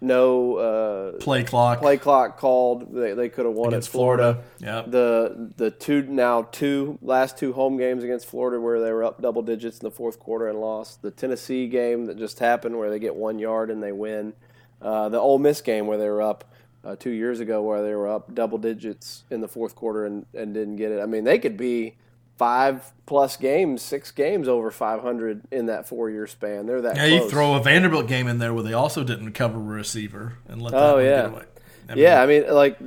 no 0.00 0.56
uh, 0.56 1.12
play 1.18 1.42
clock. 1.42 1.80
play 1.80 1.96
clock 1.96 2.38
called. 2.38 2.94
They, 2.94 3.14
they 3.14 3.28
could 3.28 3.46
have 3.46 3.54
won 3.54 3.68
Against 3.68 3.88
Florida. 3.90 4.44
Florida. 4.58 4.82
Yep. 4.84 4.90
The 4.92 5.52
the 5.56 5.70
two 5.70 6.02
now 6.02 6.42
two 6.42 6.98
last 7.02 7.36
two 7.36 7.52
home 7.52 7.76
games 7.76 8.04
against 8.04 8.26
Florida 8.26 8.60
where 8.60 8.80
they 8.80 8.92
were 8.92 9.04
up 9.04 9.20
double 9.20 9.42
digits 9.42 9.78
in 9.78 9.84
the 9.84 9.90
fourth 9.90 10.18
quarter 10.20 10.46
and 10.48 10.60
lost. 10.60 11.02
The 11.02 11.10
Tennessee 11.10 11.66
game 11.68 12.06
that 12.06 12.16
just 12.16 12.38
happened 12.38 12.78
where 12.78 12.90
they 12.90 12.98
get 12.98 13.16
one 13.16 13.38
yard 13.38 13.70
and 13.70 13.82
they 13.82 13.92
win. 13.92 14.34
Uh, 14.80 15.08
the 15.08 15.18
Ole 15.18 15.38
Miss 15.38 15.60
game 15.60 15.86
where 15.88 15.98
they 15.98 16.08
were 16.08 16.22
up 16.22 16.44
uh, 16.84 16.94
two 16.94 17.10
years 17.10 17.40
ago 17.40 17.60
where 17.62 17.82
they 17.82 17.94
were 17.94 18.06
up 18.06 18.32
double 18.34 18.58
digits 18.58 19.24
in 19.30 19.40
the 19.40 19.48
fourth 19.48 19.74
quarter 19.74 20.06
and, 20.06 20.26
and 20.32 20.54
didn't 20.54 20.76
get 20.76 20.92
it. 20.92 21.00
I 21.00 21.06
mean 21.06 21.24
they 21.24 21.40
could 21.40 21.56
be 21.56 21.96
five 22.38 22.92
plus 23.04 23.36
games, 23.36 23.82
six 23.82 24.10
games 24.10 24.48
over 24.48 24.70
500 24.70 25.42
in 25.50 25.66
that 25.66 25.86
four 25.88 26.08
year 26.08 26.26
span. 26.26 26.66
They're 26.66 26.80
that 26.82 26.96
yeah, 26.96 27.08
close. 27.08 27.22
you 27.24 27.30
throw 27.30 27.54
a 27.54 27.62
Vanderbilt 27.62 28.06
game 28.06 28.28
in 28.28 28.38
there 28.38 28.54
where 28.54 28.62
they 28.62 28.72
also 28.72 29.04
didn't 29.04 29.32
cover 29.32 29.58
a 29.58 29.62
receiver 29.62 30.34
and 30.46 30.62
let 30.62 30.72
that 30.72 30.82
Oh, 30.82 30.98
yeah. 30.98 31.22
get 31.22 31.30
away. 31.32 31.44
I 31.90 31.94
mean, 31.94 32.04
yeah, 32.04 32.22
I 32.22 32.26
mean, 32.26 32.48
like 32.52 32.78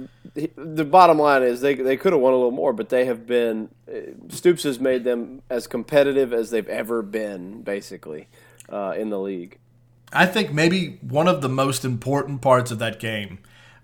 the 0.56 0.86
bottom 0.86 1.18
line 1.18 1.42
is 1.44 1.60
they 1.62 1.74
they 1.74 1.98
could 1.98 2.14
have 2.14 2.22
won 2.22 2.34
a 2.34 2.36
little 2.36 2.52
more, 2.52 2.72
but 2.72 2.90
they 2.90 3.06
have 3.06 3.26
been 3.26 3.70
uh, 3.92 4.00
Stoops 4.30 4.62
has 4.64 4.80
made 4.80 5.04
them 5.04 5.42
as 5.50 5.66
competitive 5.68 6.32
as 6.34 6.52
they've 6.52 6.68
ever 6.70 7.02
been, 7.02 7.64
basically, 7.64 8.28
uh, 8.70 8.94
in 8.96 9.10
the 9.10 9.20
league. 9.20 9.58
I 10.14 10.28
think 10.28 10.54
maybe 10.54 11.00
one 11.02 11.28
of 11.28 11.42
the 11.42 11.50
most 11.50 11.84
important 11.84 12.42
parts 12.42 12.70
of 12.70 12.78
that 12.80 13.00
game 13.00 13.40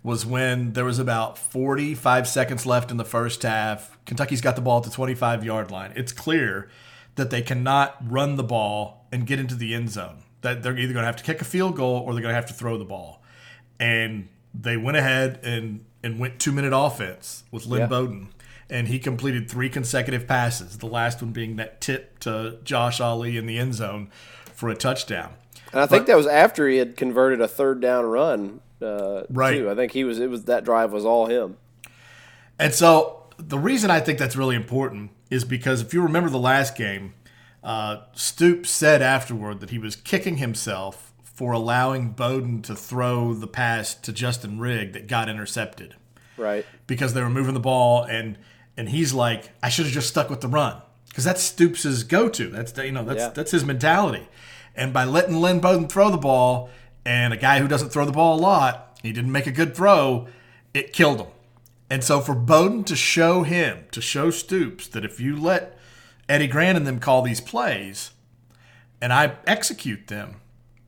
was 0.07 0.25
when 0.25 0.71
there 0.71 0.85
was 0.85 0.99
about 0.99 1.37
45 1.37 2.29
seconds 2.29 2.65
left 2.65 2.91
in 2.91 2.95
the 2.95 3.03
first 3.03 3.43
half. 3.43 3.97
Kentucky's 4.05 4.39
got 4.39 4.55
the 4.55 4.61
ball 4.61 4.77
at 4.77 4.85
the 4.85 4.89
25 4.89 5.43
yard 5.43 5.69
line. 5.69 5.91
It's 5.97 6.13
clear 6.13 6.69
that 7.15 7.29
they 7.29 7.41
cannot 7.41 7.97
run 8.09 8.37
the 8.37 8.43
ball 8.43 9.05
and 9.11 9.27
get 9.27 9.37
into 9.37 9.53
the 9.53 9.73
end 9.73 9.89
zone. 9.89 10.23
That 10.43 10.63
they're 10.63 10.77
either 10.77 10.93
going 10.93 11.03
to 11.03 11.07
have 11.07 11.17
to 11.17 11.25
kick 11.25 11.41
a 11.41 11.43
field 11.43 11.75
goal 11.75 11.97
or 12.05 12.13
they're 12.13 12.21
going 12.21 12.31
to 12.31 12.37
have 12.37 12.45
to 12.45 12.53
throw 12.53 12.77
the 12.77 12.85
ball. 12.85 13.21
And 13.81 14.29
they 14.53 14.77
went 14.77 14.95
ahead 14.95 15.41
and, 15.43 15.83
and 16.01 16.19
went 16.19 16.39
two 16.39 16.53
minute 16.53 16.71
offense 16.73 17.43
with 17.51 17.65
Lynn 17.65 17.81
Yeah. 17.81 17.87
Bowden. 17.87 18.29
And 18.69 18.87
he 18.87 18.99
completed 18.99 19.51
three 19.51 19.67
consecutive 19.67 20.25
passes, 20.25 20.77
the 20.77 20.85
last 20.87 21.21
one 21.21 21.33
being 21.33 21.57
that 21.57 21.81
tip 21.81 22.19
to 22.19 22.59
Josh 22.63 23.01
Ali 23.01 23.35
in 23.35 23.45
the 23.45 23.57
end 23.57 23.73
zone 23.73 24.09
for 24.53 24.69
a 24.69 24.75
touchdown. 24.75 25.33
And 25.73 25.81
I 25.81 25.85
think 25.85 26.07
that 26.07 26.15
was 26.15 26.27
after 26.27 26.69
he 26.69 26.77
had 26.77 26.95
converted 26.95 27.41
a 27.41 27.47
third 27.49 27.81
down 27.81 28.05
run. 28.05 28.61
Uh, 28.81 29.23
Right. 29.29 29.57
Too. 29.57 29.69
I 29.69 29.75
think 29.75 29.91
he 29.91 30.03
was. 30.03 30.19
It 30.19 30.29
was 30.29 30.45
that 30.45 30.63
drive 30.63 30.91
was 30.91 31.05
all 31.05 31.25
him. 31.27 31.57
And 32.59 32.73
so 32.73 33.23
the 33.37 33.57
reason 33.59 33.91
I 33.91 33.99
think 33.99 34.19
that's 34.19 34.35
really 34.35 34.55
important 34.55 35.11
is 35.29 35.43
because 35.45 35.81
if 35.81 35.93
you 35.93 36.01
remember 36.01 36.29
the 36.29 36.39
last 36.39 36.75
game, 36.75 37.13
uh, 37.63 37.97
Stoops 38.13 38.69
said 38.69 39.01
afterward 39.01 39.59
that 39.59 39.69
he 39.71 39.77
was 39.77 39.95
kicking 39.95 40.37
himself 40.37 41.11
for 41.23 41.51
allowing 41.51 42.09
Bowden 42.11 42.61
to 42.63 42.75
throw 42.75 43.33
the 43.33 43.47
pass 43.47 43.93
to 43.93 44.11
Justin 44.11 44.59
Rigg 44.59 44.93
that 44.93 45.07
got 45.07 45.29
intercepted 45.29 45.95
Right. 46.37 46.65
because 46.87 47.13
they 47.13 47.21
were 47.21 47.29
moving 47.29 47.53
the 47.53 47.59
ball 47.59 48.03
and 48.03 48.37
and 48.79 48.89
he's 48.89 49.11
like, 49.13 49.49
I 49.61 49.69
should 49.69 49.85
have 49.85 49.93
just 49.93 50.07
stuck 50.07 50.29
with 50.29 50.41
the 50.41 50.47
run 50.47 50.81
because 51.09 51.23
that's 51.23 51.41
Stoops' 51.41 52.03
go-to. 52.03 52.49
That's 52.49 52.75
you 52.77 52.91
know 52.91 53.03
that's 53.03 53.19
Yeah. 53.19 53.29
that's 53.29 53.51
his 53.51 53.65
mentality. 53.65 54.27
And 54.75 54.93
by 54.93 55.03
letting 55.03 55.35
Lynn 55.41 55.59
Bowden 55.59 55.87
throw 55.87 56.09
the 56.11 56.17
ball, 56.17 56.69
and 57.07 57.33
a 57.33 57.37
guy 57.37 57.59
who 57.59 57.69
doesn't 57.69 57.89
throw 57.89 58.05
the 58.05 58.11
ball 58.11 58.37
a 58.37 58.41
lot, 58.41 58.99
he 59.01 59.13
didn't 59.13 59.31
make 59.31 59.47
a 59.47 59.51
good 59.51 59.73
throw, 59.73 60.27
it 60.73 60.91
killed 60.91 61.21
him. 61.21 61.27
And 61.89 62.03
so 62.03 62.19
for 62.19 62.35
Bowden 62.35 62.83
to 62.83 62.97
show 62.97 63.43
him, 63.43 63.85
to 63.91 64.01
show 64.01 64.29
Stoops 64.29 64.87
that 64.89 65.05
if 65.05 65.17
you 65.19 65.39
let 65.39 65.77
Eddie 66.27 66.47
Gran 66.47 66.75
and 66.75 66.85
them 66.85 66.99
call 66.99 67.21
these 67.21 67.39
plays, 67.39 68.11
and 68.99 69.13
I 69.13 69.37
execute 69.45 70.07
them, 70.07 70.41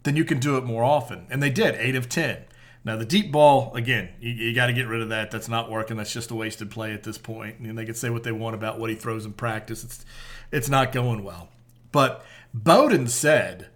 then 0.03 0.17
you 0.17 0.25
can 0.25 0.39
do 0.39 0.57
it 0.57 0.65
more 0.65 0.83
often. 0.83 1.25
And 1.29 1.41
they 1.41 1.49
did, 1.49 1.75
eight 1.75 1.95
of 1.95 2.09
ten. 2.09 2.43
Now 2.83 2.97
the 2.97 3.05
deep 3.05 3.31
ball, 3.31 3.73
again, 3.73 4.09
you, 4.19 4.31
you 4.31 4.53
got 4.53 4.67
to 4.67 4.73
get 4.73 4.87
rid 4.87 5.01
of 5.01 5.09
that. 5.09 5.31
That's 5.31 5.47
not 5.47 5.71
working. 5.71 5.95
That's 5.95 6.11
just 6.11 6.31
a 6.31 6.35
wasted 6.35 6.69
play 6.69 6.93
at 6.93 7.03
this 7.03 7.17
point. 7.17 7.59
And 7.59 7.77
they 7.77 7.85
can 7.85 7.95
say 7.95 8.09
what 8.09 8.23
they 8.23 8.33
want 8.33 8.55
about 8.55 8.77
what 8.77 8.89
he 8.89 8.95
throws 8.97 9.25
in 9.25 9.33
practice. 9.33 9.85
It's 9.85 10.05
it's 10.51 10.69
not 10.69 10.91
going 10.91 11.23
well. 11.23 11.47
But 11.91 12.25
Bowden 12.53 13.07
said, 13.07 13.67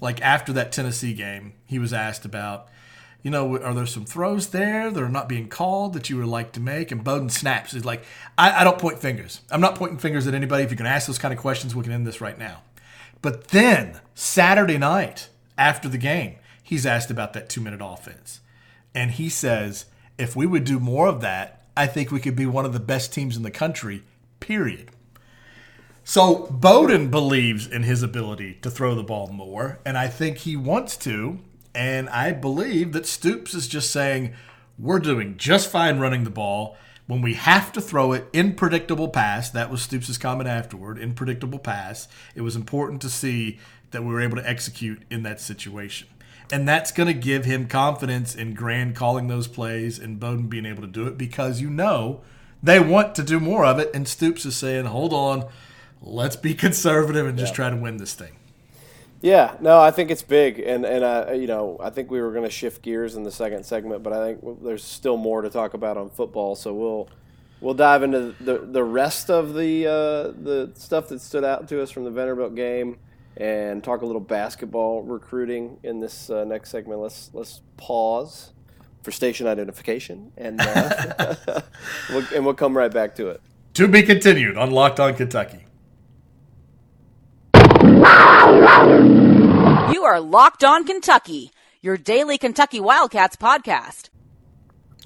like 0.00 0.20
after 0.22 0.52
that 0.54 0.72
Tennessee 0.72 1.14
game, 1.14 1.54
he 1.66 1.78
was 1.78 1.92
asked 1.92 2.24
about, 2.24 2.68
you 3.22 3.30
know, 3.30 3.58
are 3.58 3.74
there 3.74 3.86
some 3.86 4.06
throws 4.06 4.48
there 4.48 4.90
that 4.90 5.02
are 5.02 5.08
not 5.08 5.28
being 5.28 5.48
called 5.48 5.92
that 5.92 6.08
you 6.08 6.16
would 6.16 6.26
like 6.26 6.52
to 6.52 6.60
make? 6.60 6.90
And 6.90 7.04
Bowden 7.04 7.28
snaps. 7.28 7.72
He's 7.72 7.84
like, 7.84 8.02
I, 8.38 8.60
I 8.60 8.64
don't 8.64 8.78
point 8.78 8.98
fingers. 8.98 9.42
I'm 9.50 9.60
not 9.60 9.74
pointing 9.74 9.98
fingers 9.98 10.26
at 10.26 10.34
anybody. 10.34 10.64
If 10.64 10.70
you 10.70 10.76
can 10.76 10.86
ask 10.86 11.06
those 11.06 11.18
kind 11.18 11.34
of 11.34 11.40
questions, 11.40 11.74
we 11.74 11.84
can 11.84 11.92
end 11.92 12.06
this 12.06 12.20
right 12.20 12.38
now. 12.38 12.62
But 13.22 13.48
then 13.48 14.00
Saturday 14.14 14.78
night 14.78 15.28
after 15.58 15.88
the 15.88 15.98
game, 15.98 16.36
he's 16.62 16.86
asked 16.86 17.10
about 17.10 17.34
that 17.34 17.50
two 17.50 17.60
minute 17.60 17.80
offense. 17.82 18.40
And 18.94 19.12
he 19.12 19.28
says, 19.28 19.84
if 20.18 20.34
we 20.34 20.46
would 20.46 20.64
do 20.64 20.80
more 20.80 21.06
of 21.06 21.20
that, 21.20 21.66
I 21.76 21.86
think 21.86 22.10
we 22.10 22.20
could 22.20 22.36
be 22.36 22.46
one 22.46 22.64
of 22.64 22.72
the 22.72 22.80
best 22.80 23.12
teams 23.12 23.36
in 23.36 23.42
the 23.42 23.50
country, 23.50 24.02
period. 24.40 24.90
So 26.10 26.48
Bowden 26.50 27.08
believes 27.08 27.68
in 27.68 27.84
his 27.84 28.02
ability 28.02 28.58
to 28.62 28.68
throw 28.70 28.96
the 28.96 29.04
ball 29.04 29.28
more, 29.28 29.78
and 29.86 29.96
I 29.96 30.08
think 30.08 30.38
he 30.38 30.56
wants 30.56 30.96
to. 30.96 31.38
And 31.72 32.08
I 32.08 32.32
believe 32.32 32.92
that 32.94 33.06
Stoops 33.06 33.54
is 33.54 33.68
just 33.68 33.92
saying, 33.92 34.34
we're 34.76 34.98
doing 34.98 35.36
just 35.36 35.70
fine 35.70 36.00
running 36.00 36.24
the 36.24 36.30
ball. 36.30 36.76
When 37.06 37.22
we 37.22 37.34
have 37.34 37.70
to 37.74 37.80
throw 37.80 38.10
it 38.10 38.26
in 38.32 38.54
predictable 38.54 39.06
pass, 39.06 39.50
that 39.50 39.70
was 39.70 39.82
Stoops' 39.82 40.18
comment 40.18 40.48
afterward, 40.48 40.98
in 40.98 41.14
predictable 41.14 41.60
pass, 41.60 42.08
it 42.34 42.40
was 42.40 42.56
important 42.56 43.00
to 43.02 43.08
see 43.08 43.60
that 43.92 44.02
we 44.02 44.12
were 44.12 44.20
able 44.20 44.36
to 44.36 44.50
execute 44.50 45.02
in 45.10 45.22
that 45.22 45.40
situation. 45.40 46.08
And 46.50 46.66
that's 46.66 46.90
going 46.90 47.06
to 47.06 47.14
give 47.14 47.44
him 47.44 47.68
confidence 47.68 48.34
in 48.34 48.54
Gran 48.54 48.94
calling 48.94 49.28
those 49.28 49.46
plays 49.46 50.00
and 50.00 50.18
Bowden 50.18 50.48
being 50.48 50.66
able 50.66 50.82
to 50.82 50.88
do 50.88 51.06
it 51.06 51.16
because 51.16 51.60
you 51.60 51.70
know 51.70 52.22
they 52.60 52.80
want 52.80 53.14
to 53.14 53.22
do 53.22 53.38
more 53.38 53.64
of 53.64 53.78
it. 53.78 53.92
And 53.94 54.08
Stoops 54.08 54.44
is 54.44 54.56
saying, 54.56 54.86
hold 54.86 55.12
on, 55.12 55.48
let's 56.02 56.36
be 56.36 56.54
conservative 56.54 57.26
and 57.26 57.38
just 57.38 57.54
try 57.54 57.70
to 57.70 57.76
win 57.76 57.96
this 57.98 58.14
thing. 58.14 58.32
Yeah, 59.22 59.56
no, 59.60 59.78
I 59.78 59.90
think 59.90 60.10
it's 60.10 60.22
big, 60.22 60.58
and 60.60 60.86
and 60.86 61.04
uh, 61.04 61.32
you 61.32 61.46
know, 61.46 61.76
I 61.78 61.90
think 61.90 62.10
we 62.10 62.22
were 62.22 62.30
going 62.32 62.44
to 62.44 62.50
shift 62.50 62.80
gears 62.80 63.16
in 63.16 63.22
the 63.22 63.30
second 63.30 63.64
segment, 63.64 64.02
but 64.02 64.14
I 64.14 64.32
think 64.34 64.62
there's 64.62 64.82
still 64.82 65.18
more 65.18 65.42
to 65.42 65.50
talk 65.50 65.74
about 65.74 65.98
on 65.98 66.08
football, 66.08 66.56
so 66.56 66.72
we'll 66.72 67.08
we'll 67.60 67.74
dive 67.74 68.02
into 68.02 68.34
the 68.40 68.58
the 68.58 68.82
rest 68.82 69.30
of 69.30 69.52
the 69.52 69.86
uh, 69.86 70.32
the 70.42 70.72
stuff 70.74 71.08
that 71.08 71.20
stood 71.20 71.44
out 71.44 71.68
to 71.68 71.82
us 71.82 71.90
from 71.90 72.04
the 72.04 72.10
Vanderbilt 72.10 72.54
game, 72.54 72.96
and 73.36 73.84
talk 73.84 74.00
a 74.00 74.06
little 74.06 74.22
basketball 74.22 75.02
recruiting 75.02 75.76
in 75.82 76.00
this 76.00 76.30
uh, 76.30 76.44
next 76.44 76.70
segment. 76.70 77.00
Let's 77.00 77.30
let's 77.34 77.60
pause 77.76 78.52
for 79.02 79.10
station 79.10 79.46
identification, 79.46 80.32
and 80.38 80.62
uh, 80.62 81.34
we'll, 82.08 82.26
and 82.34 82.46
we'll 82.46 82.54
come 82.54 82.74
right 82.74 82.92
back 82.92 83.14
to 83.16 83.28
it. 83.28 83.42
To 83.74 83.86
be 83.86 84.02
continued 84.02 84.56
on 84.56 84.70
Locked 84.70 84.98
On 84.98 85.14
Kentucky. 85.14 85.66
You 89.92 89.99
are 90.10 90.20
Locked 90.20 90.64
On 90.64 90.84
Kentucky, 90.84 91.52
your 91.80 91.96
daily 91.96 92.36
Kentucky 92.36 92.80
Wildcats 92.80 93.36
podcast. 93.36 94.08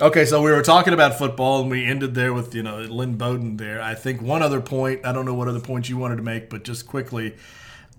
Okay, 0.00 0.24
so 0.24 0.40
we 0.40 0.50
were 0.50 0.62
talking 0.62 0.94
about 0.94 1.18
football 1.18 1.60
and 1.60 1.70
we 1.70 1.84
ended 1.84 2.14
there 2.14 2.32
with, 2.32 2.54
you 2.54 2.62
know, 2.62 2.78
Lynn 2.78 3.18
Bowden 3.18 3.58
there. 3.58 3.82
I 3.82 3.94
think 3.94 4.22
one 4.22 4.42
other 4.42 4.62
point, 4.62 5.04
I 5.04 5.12
don't 5.12 5.26
know 5.26 5.34
what 5.34 5.46
other 5.46 5.60
points 5.60 5.90
you 5.90 5.98
wanted 5.98 6.16
to 6.16 6.22
make, 6.22 6.48
but 6.48 6.64
just 6.64 6.86
quickly, 6.86 7.34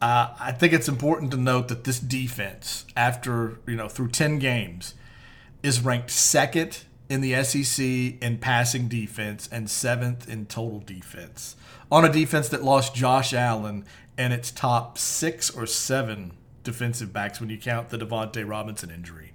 uh, 0.02 0.34
I 0.40 0.52
think 0.52 0.74
it's 0.74 0.88
important 0.88 1.30
to 1.30 1.38
note 1.38 1.68
that 1.68 1.84
this 1.84 2.00
defense, 2.00 2.88
after, 2.98 3.60
you 3.68 3.76
know, 3.76 3.88
through 3.88 4.08
10 4.08 4.40
games, 4.40 4.96
is 5.62 5.82
ranked 5.82 6.10
second 6.10 6.86
in 7.08 7.22
the 7.22 7.44
SEC 7.44 7.86
in 7.86 8.40
passing 8.42 8.88
defense 8.88 9.48
and 9.52 9.70
seventh 9.70 10.28
in 10.28 10.48
total 10.48 10.80
defense 10.80 11.56
on 11.92 12.04
a 12.04 12.12
defense 12.12 12.50
that 12.50 12.64
lost 12.64 12.96
Josh 12.96 13.32
Allen 13.32 13.86
and 14.18 14.34
its 14.34 14.50
top 14.50 14.98
six 14.98 15.52
or 15.52 15.68
seven 15.68 16.32
defensive 16.66 17.14
backs 17.14 17.40
when 17.40 17.50
you 17.50 17.58
count 17.58 17.90
the 17.90 17.98
Davonte 17.98 18.46
Robinson 18.48 18.92
injury. 18.92 19.32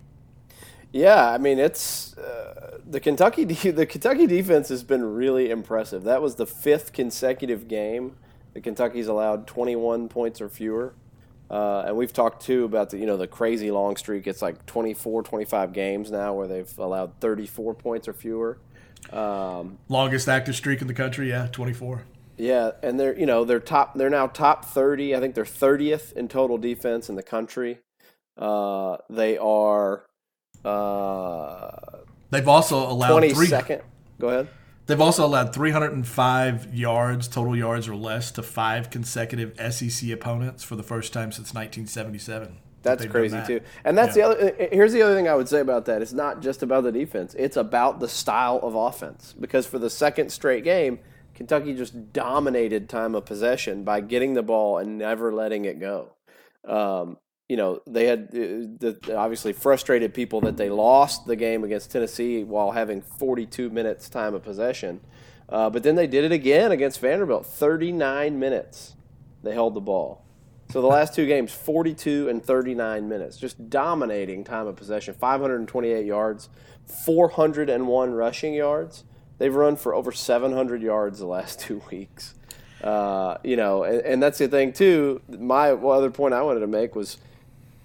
Yeah, 0.92 1.30
I 1.30 1.38
mean 1.38 1.58
it's 1.58 2.16
uh, 2.18 2.78
the 2.86 3.00
Kentucky 3.00 3.44
de- 3.44 3.70
the 3.70 3.86
Kentucky 3.86 4.26
defense 4.26 4.68
has 4.68 4.82
been 4.82 5.14
really 5.14 5.50
impressive. 5.50 6.04
That 6.04 6.20
was 6.20 6.34
the 6.34 6.46
fifth 6.46 6.92
consecutive 6.92 7.68
game 7.68 8.16
that 8.52 8.62
Kentucky's 8.62 9.06
allowed 9.06 9.46
21 9.46 10.08
points 10.08 10.40
or 10.40 10.48
fewer. 10.48 10.94
Uh, 11.50 11.84
and 11.86 11.96
we've 11.96 12.12
talked 12.12 12.42
too 12.44 12.64
about 12.64 12.90
the 12.90 12.98
you 12.98 13.06
know 13.06 13.16
the 13.16 13.26
crazy 13.26 13.70
long 13.70 13.96
streak. 13.96 14.26
It's 14.26 14.42
like 14.42 14.66
24, 14.66 15.22
25 15.22 15.72
games 15.72 16.10
now 16.10 16.34
where 16.34 16.46
they've 16.46 16.78
allowed 16.78 17.18
34 17.20 17.74
points 17.74 18.06
or 18.06 18.12
fewer. 18.12 18.58
Um, 19.12 19.78
Longest 19.88 20.28
active 20.28 20.54
streak 20.54 20.80
in 20.80 20.86
the 20.86 20.94
country, 20.94 21.30
yeah, 21.30 21.48
24. 21.50 22.04
Yeah, 22.40 22.72
and 22.82 22.98
they're 22.98 23.16
you 23.18 23.26
know 23.26 23.44
they're 23.44 23.60
top. 23.60 23.94
They're 23.94 24.10
now 24.10 24.26
top 24.26 24.64
30. 24.64 25.14
I 25.14 25.20
think 25.20 25.34
they're 25.34 25.44
30th 25.44 26.12
in 26.14 26.28
total 26.28 26.58
defense 26.58 27.08
in 27.08 27.14
the 27.16 27.22
country. 27.22 27.78
Uh, 28.38 28.96
they 29.10 29.36
are 29.38 30.06
uh, 30.64 31.70
They've 32.30 32.48
also 32.48 32.88
allowed 32.88 33.20
three. 33.34 33.46
22nd. 33.48 33.82
Go 34.18 34.28
ahead. 34.28 34.48
They've 34.86 35.00
also 35.00 35.24
allowed 35.24 35.52
305 35.54 36.74
yards, 36.74 37.28
total 37.28 37.56
yards 37.56 37.86
or 37.88 37.94
less, 37.94 38.32
to 38.32 38.42
five 38.42 38.90
consecutive 38.90 39.54
SEC 39.72 40.10
opponents 40.10 40.64
for 40.64 40.74
the 40.74 40.82
first 40.82 41.12
time 41.12 41.30
since 41.32 41.54
1977. 41.54 42.56
That's 42.82 43.04
crazy 43.06 43.36
that. 43.36 43.46
too. 43.46 43.60
And 43.84 43.96
that's 43.96 44.16
Yeah. 44.16 44.28
the 44.28 44.34
other. 44.36 44.54
uh, 44.58 44.66
Here's 44.72 44.92
the 44.92 45.02
other 45.02 45.14
thing 45.14 45.28
I 45.28 45.34
would 45.34 45.48
say 45.48 45.60
about 45.60 45.84
that. 45.84 46.02
It's 46.02 46.12
not 46.14 46.40
just 46.40 46.62
about 46.62 46.82
the 46.84 46.90
defense. 46.92 47.36
It's 47.38 47.56
about 47.56 48.00
the 48.00 48.08
style 48.08 48.58
of 48.62 48.74
offense. 48.74 49.34
Because 49.38 49.66
for 49.66 49.78
the 49.78 49.90
second 49.90 50.30
straight 50.32 50.64
game, 50.64 50.98
Kentucky 51.40 51.72
just 51.72 52.12
dominated 52.12 52.86
time 52.86 53.14
of 53.14 53.24
possession 53.24 53.82
by 53.82 54.02
getting 54.02 54.34
the 54.34 54.42
ball 54.42 54.76
and 54.76 54.98
never 54.98 55.32
letting 55.32 55.64
it 55.64 55.80
go. 55.80 56.12
Um, 56.68 57.16
you 57.48 57.56
know, 57.56 57.80
they 57.86 58.04
had 58.04 58.24
uh, 58.24 58.68
the, 58.78 59.16
obviously 59.16 59.54
frustrated 59.54 60.12
people 60.12 60.42
that 60.42 60.58
they 60.58 60.68
lost 60.68 61.24
the 61.24 61.36
game 61.36 61.64
against 61.64 61.90
Tennessee 61.90 62.44
while 62.44 62.72
having 62.72 63.00
42 63.00 63.70
minutes 63.70 64.10
time 64.10 64.34
of 64.34 64.42
possession. 64.42 65.00
Uh, 65.48 65.70
but 65.70 65.82
then 65.82 65.94
they 65.94 66.06
did 66.06 66.24
it 66.24 66.32
again 66.32 66.72
against 66.72 67.00
Vanderbilt. 67.00 67.46
39 67.46 68.38
minutes 68.38 68.96
they 69.42 69.54
held 69.54 69.72
the 69.72 69.80
ball. 69.80 70.22
So 70.70 70.82
the 70.82 70.88
last 70.88 71.14
two 71.14 71.24
games, 71.24 71.54
42 71.54 72.28
and 72.28 72.44
39 72.44 73.08
minutes, 73.08 73.38
just 73.38 73.70
dominating 73.70 74.44
time 74.44 74.66
of 74.66 74.76
possession. 74.76 75.14
528 75.14 76.04
yards, 76.04 76.50
401 77.06 78.12
rushing 78.12 78.52
yards. 78.52 79.04
They've 79.40 79.54
run 79.54 79.76
for 79.76 79.94
over 79.94 80.12
700 80.12 80.82
yards 80.82 81.18
the 81.18 81.26
last 81.26 81.58
two 81.60 81.80
weeks. 81.90 82.34
Uh, 82.84 83.38
you 83.42 83.56
know, 83.56 83.84
and, 83.84 84.00
and 84.02 84.22
that's 84.22 84.36
the 84.38 84.48
thing 84.48 84.72
too. 84.74 85.22
My 85.28 85.70
other 85.70 86.10
point 86.10 86.34
I 86.34 86.42
wanted 86.42 86.60
to 86.60 86.66
make 86.66 86.94
was 86.94 87.16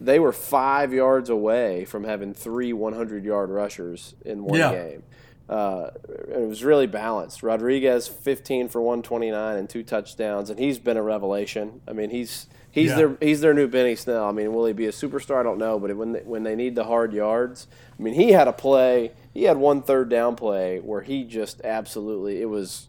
they 0.01 0.19
were 0.19 0.33
five 0.33 0.93
yards 0.93 1.29
away 1.29 1.85
from 1.85 2.03
having 2.03 2.33
three 2.33 2.73
100 2.73 3.23
yard 3.23 3.49
rushers 3.49 4.15
in 4.25 4.43
one 4.43 4.59
Yeah. 4.59 4.71
game. 4.73 5.03
Uh, 5.47 5.91
it 6.09 6.47
was 6.47 6.63
really 6.63 6.87
balanced. 6.87 7.41
Rodriguez, 7.41 8.07
15 8.09 8.67
for 8.67 8.81
129 8.81 9.55
and 9.57 9.69
two 9.69 9.83
touchdowns, 9.83 10.49
and 10.49 10.59
he's 10.59 10.77
been 10.79 10.97
a 10.97 11.03
revelation. 11.03 11.79
I 11.87 11.93
mean, 11.93 12.09
he's 12.09 12.47
he's 12.71 12.89
Yeah. 12.89 12.95
their 12.97 13.17
he's 13.21 13.39
their 13.41 13.53
new 13.53 13.67
Benny 13.69 13.95
Snell. 13.95 14.25
I 14.25 14.31
mean, 14.33 14.53
will 14.53 14.65
he 14.65 14.73
be 14.73 14.87
a 14.87 14.91
superstar? 14.91 15.39
I 15.39 15.43
don't 15.43 15.59
know, 15.59 15.79
but 15.79 15.95
when 15.95 16.11
they, 16.13 16.19
when 16.21 16.43
they 16.43 16.55
need 16.55 16.75
the 16.75 16.83
hard 16.85 17.13
yards, 17.13 17.67
I 17.97 18.01
mean, 18.03 18.15
he 18.15 18.31
had 18.33 18.49
a 18.49 18.53
play. 18.53 19.11
He 19.35 19.43
had 19.43 19.57
one 19.57 19.83
third 19.83 20.09
down 20.09 20.35
play 20.35 20.79
where 20.79 21.01
he 21.01 21.25
just 21.25 21.61
absolutely 21.63 22.41
it 22.41 22.49
was 22.49 22.87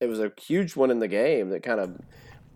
it 0.00 0.06
was 0.06 0.20
a 0.20 0.32
huge 0.40 0.76
one 0.76 0.90
in 0.90 1.00
the 1.00 1.08
game 1.08 1.50
that 1.50 1.62
kind 1.62 1.80
of 1.80 2.00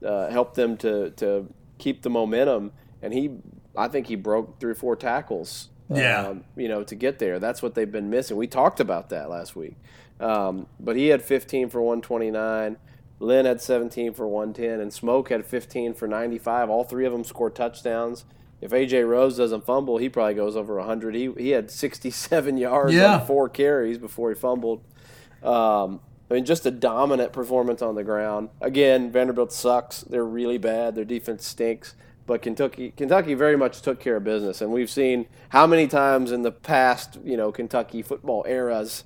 uh, 0.07 0.31
helped 0.31 0.55
them 0.55 0.77
to 0.79 1.11
to 1.11 1.53
keep 1.79 2.03
the 2.03 2.11
momentum. 2.11 2.73
And 3.03 3.13
he, 3.13 3.39
I 3.77 3.89
think 3.89 4.07
he 4.07 4.15
broke 4.15 4.61
three 4.61 4.71
or 4.71 4.77
four 4.77 4.97
tackles. 4.97 5.69
Yeah. 5.91 6.29
um, 6.29 6.45
you 6.57 6.69
know, 6.69 6.85
to 6.85 6.95
get 6.95 7.19
there. 7.19 7.39
That's 7.39 7.61
what 7.61 7.75
they've 7.75 7.91
been 7.91 8.09
missing. 8.09 8.37
We 8.39 8.47
talked 8.47 8.81
about 8.81 9.11
that 9.11 9.29
last 9.29 9.55
week. 9.55 9.77
Um, 10.21 10.67
but 10.81 10.97
he 10.97 11.09
had 11.09 11.21
15 11.21 11.69
for 11.69 11.83
129. 11.83 12.79
Lynn 13.19 13.45
had 13.45 13.61
17 13.61 14.15
for 14.15 14.27
110, 14.27 14.81
and 14.81 14.93
Smoke 14.93 15.29
had 15.29 15.45
15 15.45 15.93
for 15.93 16.09
95. 16.09 16.71
All 16.71 16.85
three 16.85 17.05
of 17.05 17.13
them 17.13 17.25
scored 17.25 17.55
touchdowns. 17.55 18.25
If 18.63 18.71
AJ 18.71 19.07
Rose 19.09 19.37
doesn't 19.37 19.67
fumble, 19.67 19.99
he 19.99 20.09
probably 20.09 20.35
goes 20.35 20.57
over 20.57 20.77
100. 20.77 21.15
He 21.15 21.31
he 21.37 21.51
had 21.51 21.71
67 21.71 22.57
yards 22.57 22.95
Yeah. 22.95 23.19
on 23.19 23.27
four 23.27 23.49
carries 23.51 23.99
before 23.99 24.31
he 24.31 24.35
fumbled. 24.35 24.83
Um, 25.43 26.01
I 26.31 26.35
mean, 26.35 26.45
just 26.47 26.65
a 26.65 26.71
dominant 26.71 27.33
performance 27.33 27.83
on 27.83 27.95
the 27.95 28.05
ground. 28.05 28.49
Again, 28.61 29.11
Vanderbilt 29.13 29.53
sucks. 29.53 30.01
They're 30.03 30.25
really 30.25 30.57
bad. 30.57 30.95
Their 30.95 31.05
defense 31.05 31.45
stinks. 31.47 31.95
But 32.25 32.41
Kentucky, 32.41 32.95
Kentucky 32.97 33.35
very 33.35 33.57
much 33.57 33.83
took 33.83 33.99
care 33.99 34.17
of 34.17 34.25
business, 34.25 34.61
and 34.63 34.71
we've 34.71 34.89
seen 34.89 35.27
how 35.49 35.67
many 35.67 35.89
times 35.89 36.31
in 36.31 36.43
the 36.43 36.53
past, 36.53 37.19
you 37.25 37.37
know, 37.37 37.51
Kentucky 37.51 38.01
football 38.01 38.45
eras, 38.49 39.03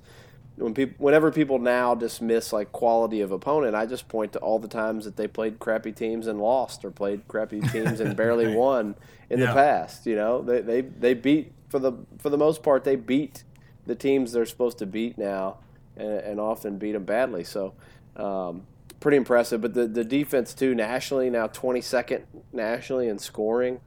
when 0.57 0.73
people, 0.73 0.95
whenever 0.97 1.31
people 1.31 1.59
now 1.59 1.93
dismiss 1.93 2.51
like 2.51 2.71
quality 2.71 3.21
of 3.21 3.31
opponent, 3.31 3.75
I 3.75 3.85
just 3.85 4.07
point 4.07 4.33
to 4.33 4.39
all 4.39 4.57
the 4.57 4.67
times 4.67 5.05
that 5.05 5.15
they 5.15 5.27
played 5.27 5.59
crappy 5.59 5.91
teams 5.91 6.27
and 6.27 6.41
lost, 6.41 6.83
or 6.83 6.91
played 6.91 7.27
crappy 7.27 7.61
teams 7.71 7.99
and 7.99 8.15
barely 8.15 8.55
won 8.55 8.95
in 9.29 9.39
yeah. 9.39 9.47
the 9.47 9.53
past. 9.53 10.05
You 10.05 10.15
know, 10.15 10.41
they, 10.41 10.61
they 10.61 10.81
they 10.81 11.13
beat 11.13 11.53
for 11.69 11.79
the 11.79 11.93
for 12.17 12.29
the 12.29 12.37
most 12.37 12.63
part 12.63 12.83
they 12.83 12.95
beat 12.95 13.43
the 13.85 13.95
teams 13.95 14.31
they're 14.31 14.45
supposed 14.45 14.79
to 14.79 14.85
beat 14.85 15.17
now, 15.17 15.59
and, 15.95 16.19
and 16.19 16.39
often 16.39 16.77
beat 16.77 16.93
them 16.93 17.03
badly. 17.03 17.43
So. 17.43 17.73
Um, 18.15 18.65
pretty 18.99 19.17
impressive. 19.17 19.61
But 19.61 19.75
the, 19.75 19.85
the 19.85 20.03
defense 20.03 20.55
too 20.55 20.73
nationally 20.73 21.29
now 21.29 21.45
22nd 21.45 22.23
nationally 22.51 23.09
in 23.09 23.19
scoring 23.19 23.79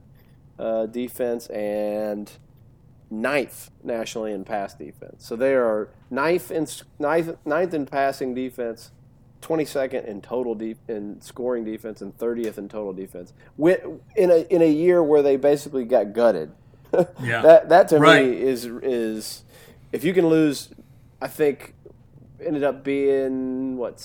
uh, 0.57 0.85
defense 0.85 1.47
and 1.47 2.31
ninth 3.11 3.69
nationally 3.83 4.31
in 4.31 4.43
pass 4.43 4.73
defense. 4.73 5.25
So 5.25 5.35
they 5.35 5.53
are 5.53 5.89
ninth 6.09 6.49
in 6.49 6.65
ninth, 6.97 7.35
ninth 7.45 7.73
in 7.73 7.85
passing 7.85 8.33
defense, 8.33 8.91
22nd 9.41 10.05
in 10.05 10.21
total 10.21 10.55
de- 10.55 10.77
in 10.87 11.21
scoring 11.21 11.65
defense, 11.65 12.01
and 12.01 12.17
30th 12.17 12.57
in 12.57 12.69
total 12.69 12.93
defense. 12.93 13.33
In 13.59 14.31
a 14.31 14.47
in 14.49 14.61
a 14.61 14.71
year 14.71 15.03
where 15.03 15.21
they 15.21 15.35
basically 15.35 15.85
got 15.85 16.13
gutted. 16.13 16.51
yeah. 17.21 17.41
that 17.41 17.69
that 17.69 17.87
to 17.89 17.99
right. 17.99 18.25
me 18.25 18.41
is 18.41 18.65
is 18.65 19.43
if 19.91 20.03
you 20.03 20.13
can 20.13 20.27
lose, 20.27 20.69
I 21.21 21.27
think 21.27 21.75
ended 22.43 22.63
up 22.63 22.83
being 22.83 23.77
what 23.77 23.99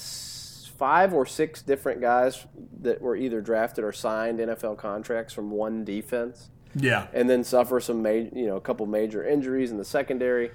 five 0.77 1.15
or 1.15 1.25
six 1.25 1.63
different 1.63 2.01
guys 2.01 2.47
that 2.81 3.01
were 3.01 3.17
either 3.17 3.41
drafted 3.41 3.85
or 3.85 3.93
signed 3.93 4.39
NFL 4.39 4.77
contracts 4.77 5.33
from 5.33 5.51
one 5.51 5.85
defense. 5.85 6.51
Yeah, 6.79 7.07
and 7.13 7.29
then 7.29 7.43
suffer 7.43 7.81
some 7.81 8.03
major, 8.03 8.31
you 8.37 8.47
know, 8.47 8.57
a 8.57 8.61
couple 8.61 8.87
major 8.87 9.27
injuries 9.27 9.71
in 9.71 9.79
the 9.79 9.85
secondary. 9.85 10.51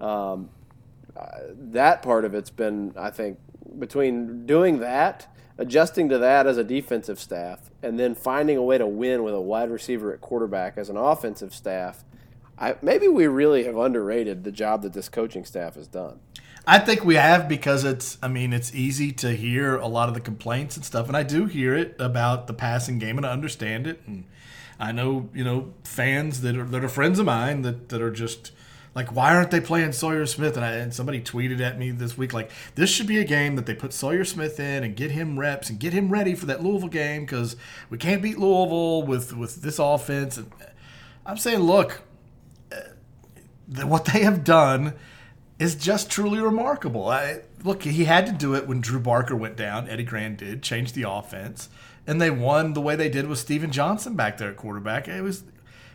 Um, 0.00 0.50
uh, 1.16 1.38
that 1.70 2.02
part 2.02 2.24
of 2.24 2.34
it's 2.34 2.50
been, 2.50 2.92
I 2.96 3.10
think, 3.10 3.38
between 3.78 4.46
doing 4.46 4.80
that, 4.80 5.28
adjusting 5.58 6.08
to 6.10 6.18
that 6.18 6.46
as 6.46 6.58
a 6.58 6.64
defensive 6.64 7.20
staff, 7.20 7.70
and 7.82 7.98
then 7.98 8.14
finding 8.14 8.56
a 8.56 8.62
way 8.62 8.78
to 8.78 8.86
win 8.86 9.22
with 9.22 9.34
a 9.34 9.40
wide 9.40 9.70
receiver 9.70 10.12
at 10.12 10.20
quarterback 10.20 10.76
as 10.76 10.88
an 10.88 10.96
offensive 10.96 11.54
staff. 11.54 12.04
I, 12.58 12.76
maybe 12.80 13.06
we 13.08 13.26
really 13.26 13.64
have 13.64 13.76
underrated 13.76 14.44
the 14.44 14.52
job 14.52 14.82
that 14.82 14.94
this 14.94 15.08
coaching 15.08 15.44
staff 15.44 15.74
has 15.74 15.86
done. 15.86 16.20
I 16.66 16.80
think 16.80 17.04
we 17.04 17.14
have 17.14 17.48
because 17.48 17.84
it's. 17.84 18.18
I 18.22 18.28
mean, 18.28 18.52
it's 18.52 18.74
easy 18.74 19.12
to 19.12 19.30
hear 19.30 19.76
a 19.76 19.86
lot 19.86 20.08
of 20.08 20.14
the 20.14 20.20
complaints 20.20 20.76
and 20.76 20.84
stuff, 20.84 21.06
and 21.06 21.16
I 21.16 21.22
do 21.22 21.46
hear 21.46 21.76
it 21.76 21.94
about 22.00 22.48
the 22.48 22.54
passing 22.54 22.98
game, 22.98 23.18
and 23.18 23.26
I 23.26 23.30
understand 23.30 23.86
it. 23.86 24.00
And 24.06 24.24
I 24.78 24.92
know 24.92 25.28
you 25.34 25.44
know 25.44 25.72
fans 25.84 26.40
that 26.42 26.56
are 26.56 26.64
that 26.64 26.84
are 26.84 26.88
friends 26.88 27.18
of 27.18 27.26
mine 27.26 27.62
that 27.62 27.88
that 27.88 28.02
are 28.02 28.10
just 28.10 28.52
like, 28.96 29.14
why 29.14 29.36
aren't 29.36 29.50
they 29.50 29.60
playing 29.60 29.92
Sawyer 29.92 30.24
Smith? 30.24 30.56
And, 30.56 30.64
I, 30.64 30.72
and 30.72 30.92
somebody 30.92 31.20
tweeted 31.20 31.60
at 31.60 31.78
me 31.78 31.90
this 31.90 32.16
week 32.16 32.32
like, 32.32 32.50
this 32.76 32.88
should 32.88 33.06
be 33.06 33.18
a 33.18 33.24
game 33.24 33.54
that 33.56 33.66
they 33.66 33.74
put 33.74 33.92
Sawyer 33.92 34.24
Smith 34.24 34.58
in 34.58 34.82
and 34.82 34.96
get 34.96 35.10
him 35.10 35.38
reps 35.38 35.68
and 35.68 35.78
get 35.78 35.92
him 35.92 36.08
ready 36.08 36.34
for 36.34 36.46
that 36.46 36.64
Louisville 36.64 36.88
game 36.88 37.26
because 37.26 37.56
we 37.90 37.98
can't 37.98 38.22
beat 38.22 38.38
Louisville 38.38 39.02
with 39.02 39.36
with 39.36 39.56
this 39.62 39.78
offense. 39.78 40.38
And 40.38 40.50
I'm 41.26 41.36
saying, 41.36 41.60
look, 41.60 42.00
uh, 42.72 43.86
what 43.86 44.06
they 44.06 44.20
have 44.20 44.44
done 44.44 44.94
is 45.58 45.74
just 45.74 46.10
truly 46.10 46.40
remarkable. 46.40 47.08
I, 47.08 47.40
look, 47.64 47.82
he 47.82 48.04
had 48.04 48.24
to 48.26 48.32
do 48.32 48.54
it 48.54 48.66
when 48.66 48.80
Drew 48.80 49.00
Barker 49.00 49.36
went 49.36 49.56
down. 49.56 49.90
Eddie 49.90 50.04
Gran 50.04 50.36
did 50.36 50.62
change 50.62 50.94
the 50.94 51.02
offense, 51.08 51.68
and 52.06 52.20
they 52.20 52.30
won 52.30 52.72
the 52.72 52.80
way 52.80 52.96
they 52.96 53.08
did 53.08 53.26
with 53.26 53.38
Stephen 53.38 53.70
Johnson 53.70 54.14
back 54.14 54.38
there 54.38 54.50
at 54.50 54.56
quarterback. 54.56 55.08
It 55.08 55.22
was 55.22 55.44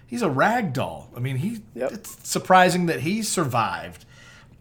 he's 0.05 0.21
a 0.21 0.29
rag 0.29 0.73
doll. 0.73 1.09
I 1.15 1.19
mean, 1.19 1.37
he 1.37 1.61
yep. 1.73 1.91
it's 1.91 2.27
surprising 2.27 2.87
that 2.87 3.01
he 3.01 3.23
survived. 3.23 4.05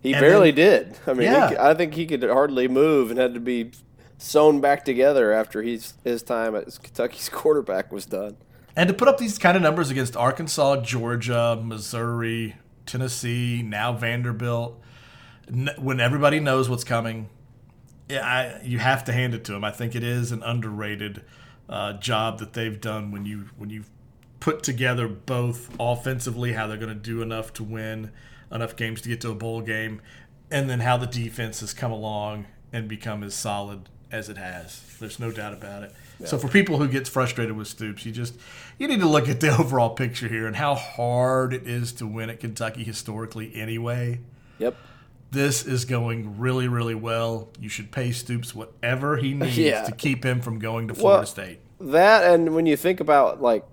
He 0.03 0.15
and 0.15 0.21
barely 0.21 0.51
then, 0.51 0.85
did. 0.85 0.99
I 1.07 1.13
mean, 1.13 1.31
yeah. 1.31 1.51
he, 1.51 1.57
I 1.59 1.75
think 1.75 1.95
he 1.95 2.07
could 2.07 2.23
hardly 2.23 2.69
move 2.69 3.11
and 3.11 3.19
had 3.19 3.35
to 3.35 3.41
be 3.41 3.73
sewn 4.17 4.61
back 4.61 4.85
together 4.85 5.33
after 5.33 5.63
he's, 5.63 5.95
his 6.05 6.23
time 6.23 6.55
as 6.55 6.79
Kentucky's 6.79 7.29
quarterback 7.33 7.93
was 7.93 8.07
done. 8.07 8.37
And 8.77 8.89
to 8.89 8.95
put 8.95 9.09
up 9.09 9.19
these 9.19 9.39
kind 9.39 9.57
of 9.57 9.63
numbers 9.63 9.91
against 9.91 10.17
Arkansas, 10.17 10.83
Georgia, 10.83 11.61
Missouri, 11.63 12.57
Tennessee, 12.87 13.63
now 13.63 13.93
Vanderbilt, 13.93 14.81
when 15.79 16.01
everybody 16.01 16.41
knows 16.41 16.69
what's 16.69 16.85
coming, 16.85 17.29
yeah, 18.09 18.25
I, 18.25 18.65
you 18.65 18.79
have 18.79 19.05
to 19.05 19.13
hand 19.13 19.35
it 19.35 19.45
to 19.45 19.55
him. 19.55 19.65
I 19.65 19.71
think 19.71 19.95
it 19.95 20.05
is 20.05 20.33
an 20.33 20.43
underrated 20.43 21.23
uh, 21.71 21.95
job 21.95 22.39
that 22.41 22.53
they've 22.53 22.81
done 22.81 23.11
when 23.11 23.25
you 23.25 23.49
when 23.57 23.71
you 23.71 23.85
put 24.41 24.63
together 24.63 25.07
both 25.07 25.71
offensively 25.79 26.53
how 26.53 26.67
they're 26.67 26.77
going 26.77 26.89
to 26.89 26.95
do 26.95 27.23
enough 27.23 27.53
to 27.53 27.65
win 27.65 28.11
enough 28.53 28.75
games 28.75 29.01
to 29.03 29.09
get 29.09 29.21
to 29.21 29.31
a 29.31 29.35
bowl 29.35 29.61
game, 29.61 30.03
and 30.51 30.69
then 30.69 30.81
how 30.81 30.97
the 30.97 31.07
defense 31.07 31.61
has 31.61 31.73
come 31.73 31.93
along 31.93 32.47
and 32.73 32.89
become 32.89 33.23
as 33.23 33.33
solid 33.35 33.89
as 34.11 34.29
it 34.29 34.37
has. 34.37 34.83
There's 34.99 35.21
no 35.21 35.31
doubt 35.31 35.53
about 35.53 35.85
it. 35.85 35.93
Yeah. 36.19 36.27
So 36.27 36.37
for 36.37 36.49
people 36.49 36.79
who 36.79 36.89
gets 36.89 37.09
frustrated 37.09 37.57
with 37.57 37.69
Stoops, 37.69 38.05
you 38.05 38.11
just 38.11 38.35
you 38.77 38.89
need 38.89 39.01
to 39.01 39.09
look 39.09 39.29
at 39.29 39.39
the 39.41 39.57
overall 39.59 39.91
picture 39.91 40.27
here 40.27 40.47
and 40.47 40.57
how 40.57 40.75
hard 40.75 41.55
it 41.55 41.69
is 41.69 41.93
to 41.95 42.07
win 42.07 42.29
at 42.29 42.41
Kentucky 42.41 42.83
historically 42.83 43.55
anyway. 43.55 44.21
Yep 44.59 44.77
this 45.31 45.65
is 45.65 45.85
going 45.85 46.39
really, 46.39 46.69
really 46.69 46.95
well. 46.95 47.49
You 47.59 47.69
should 47.69 47.91
pay 47.91 48.13
Stoops 48.13 48.55
whatever 48.55 49.17
he 49.17 49.35
needs 49.35 49.59
yeah. 49.59 49.85
to 49.85 49.93
keep 49.93 50.25
him 50.25 50.41
from 50.41 50.59
going 50.59 50.89
to 50.89 50.95
Florida 50.95 51.21
well, 51.21 51.27
State. 51.27 51.61
That 51.81 52.33
and 52.33 52.55
when 52.55 52.67
you 52.67 52.77
think 52.77 53.01
about 53.01 53.41
like, 53.41 53.65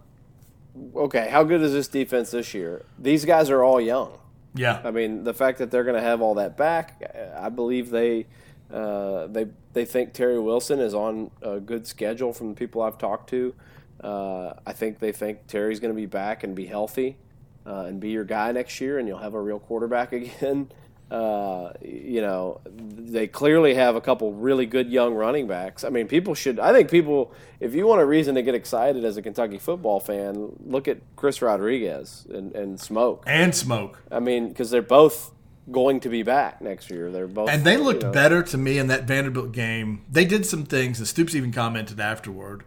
okay, 0.96 1.28
how 1.30 1.43
good 1.43 1.62
is 1.62 1.74
this 1.74 1.88
defense 1.88 2.32
this 2.32 2.54
year? 2.54 2.86
These 2.98 3.26
guys 3.26 3.50
are 3.50 3.63
all 3.63 3.82
young. 3.82 4.17
Yeah, 4.56 4.82
I 4.84 4.91
mean 4.91 5.24
the 5.24 5.34
fact 5.34 5.60
that 5.60 5.70
they're 5.70 5.84
going 5.84 5.96
to 5.96 6.02
have 6.02 6.22
all 6.22 6.36
that 6.36 6.58
back, 6.58 7.02
I 7.38 7.50
believe 7.50 7.89
they 7.89 8.26
uh, 8.72 9.28
they 9.28 9.48
they 9.74 9.86
think 9.86 10.13
Terry 10.13 10.39
Wilson 10.39 10.80
is 10.80 10.93
on 10.93 11.32
a 11.41 11.60
good 11.60 11.86
schedule 11.86 12.34
from 12.34 12.50
the 12.50 12.56
people 12.56 12.82
I've 12.82 12.98
talked 12.98 13.30
to. 13.32 13.54
Uh, 14.02 14.54
I 14.65 14.74
think 14.74 15.00
they 15.00 15.12
think 15.12 15.48
Terry's 15.48 15.80
going 15.80 15.93
to 15.93 16.00
be 16.00 16.06
back 16.06 16.43
and 16.43 16.56
be 16.56 16.65
healthy 16.65 17.17
uh, 17.65 17.86
and 17.88 18.00
be 18.00 18.10
your 18.10 18.24
guy 18.24 18.52
next 18.52 18.80
year, 18.80 19.00
and 19.00 19.08
you'll 19.08 19.17
have 19.20 19.34
a 19.34 19.41
real 19.41 19.60
quarterback 19.60 20.12
again. 20.13 20.72
Uh, 21.10 21.72
you 21.82 22.20
know, 22.20 22.60
they 22.65 23.28
clearly 23.28 23.76
have 23.76 23.96
a 23.96 24.02
couple 24.02 24.34
really 24.34 24.65
good 24.65 24.89
young 24.89 25.13
running 25.13 25.48
backs. 25.48 25.86
I 25.86 25.89
mean, 25.89 26.08
people 26.08 26.34
should. 26.34 26.60
I 26.60 26.74
think 26.74 26.91
people, 26.91 27.34
if 27.62 27.74
you 27.74 27.88
want 27.88 28.02
a 28.02 28.06
reason 28.06 28.36
to 28.36 28.41
get 28.41 28.56
excited 28.56 29.06
as 29.06 29.15
a 29.15 29.22
Kentucky 29.22 29.58
football 29.58 30.02
fan, 30.02 30.52
look 30.65 30.88
at 30.88 30.98
Chris 31.15 31.41
Rodriguez 31.41 32.28
and, 32.30 32.54
and 32.54 32.80
Smoke. 32.80 33.24
And 33.26 33.56
Smoke. 33.56 34.04
I 34.12 34.20
mean, 34.20 34.50
because 34.50 34.70
they're 34.70 34.82
both 34.82 35.32
going 35.72 36.02
to 36.02 36.10
be 36.10 36.24
back 36.24 36.62
next 36.62 36.89
year. 36.89 37.10
They're 37.10 37.28
both, 37.28 37.50
and 37.50 37.63
they 37.63 37.78
looked 37.78 38.04
you 38.04 38.08
know, 38.08 38.13
better 38.13 38.43
to 38.43 38.58
me 38.58 38.78
in 38.78 38.88
that 38.88 39.06
Vanderbilt 39.06 39.54
game. 39.54 40.04
They 40.12 40.26
did 40.26 40.46
some 40.46 40.65
things, 40.65 41.00
and 41.00 41.08
Stoops 41.08 41.36
even 41.36 41.54
commented 41.54 42.00
afterward. 42.00 42.63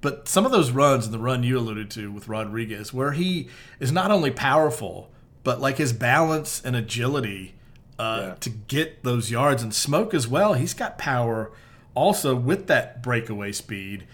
But 0.00 0.28
some 0.28 0.46
of 0.46 0.52
those 0.52 0.70
runs 0.70 1.04
and 1.04 1.12
the 1.12 1.18
run 1.18 1.42
you 1.42 1.58
alluded 1.58 1.90
to 1.92 2.10
with 2.10 2.28
Rodriguez, 2.28 2.94
where 2.94 3.12
he 3.12 3.48
is 3.80 3.92
not 3.92 4.10
only 4.10 4.30
powerful, 4.30 5.10
but 5.42 5.60
like 5.60 5.76
his 5.76 5.92
balance 5.92 6.62
and 6.64 6.74
agility 6.74 7.54
uh, 8.00 8.20
yeah. 8.28 8.34
to 8.40 8.48
get 8.48 9.04
those 9.04 9.30
yards 9.30 9.62
and 9.62 9.74
smoke 9.74 10.14
as 10.14 10.26
well. 10.26 10.54
He's 10.54 10.72
got 10.72 10.96
power 10.96 11.52
also 11.94 12.34
with 12.34 12.66
that 12.68 13.02
breakaway 13.02 13.52
speed. 13.52 14.06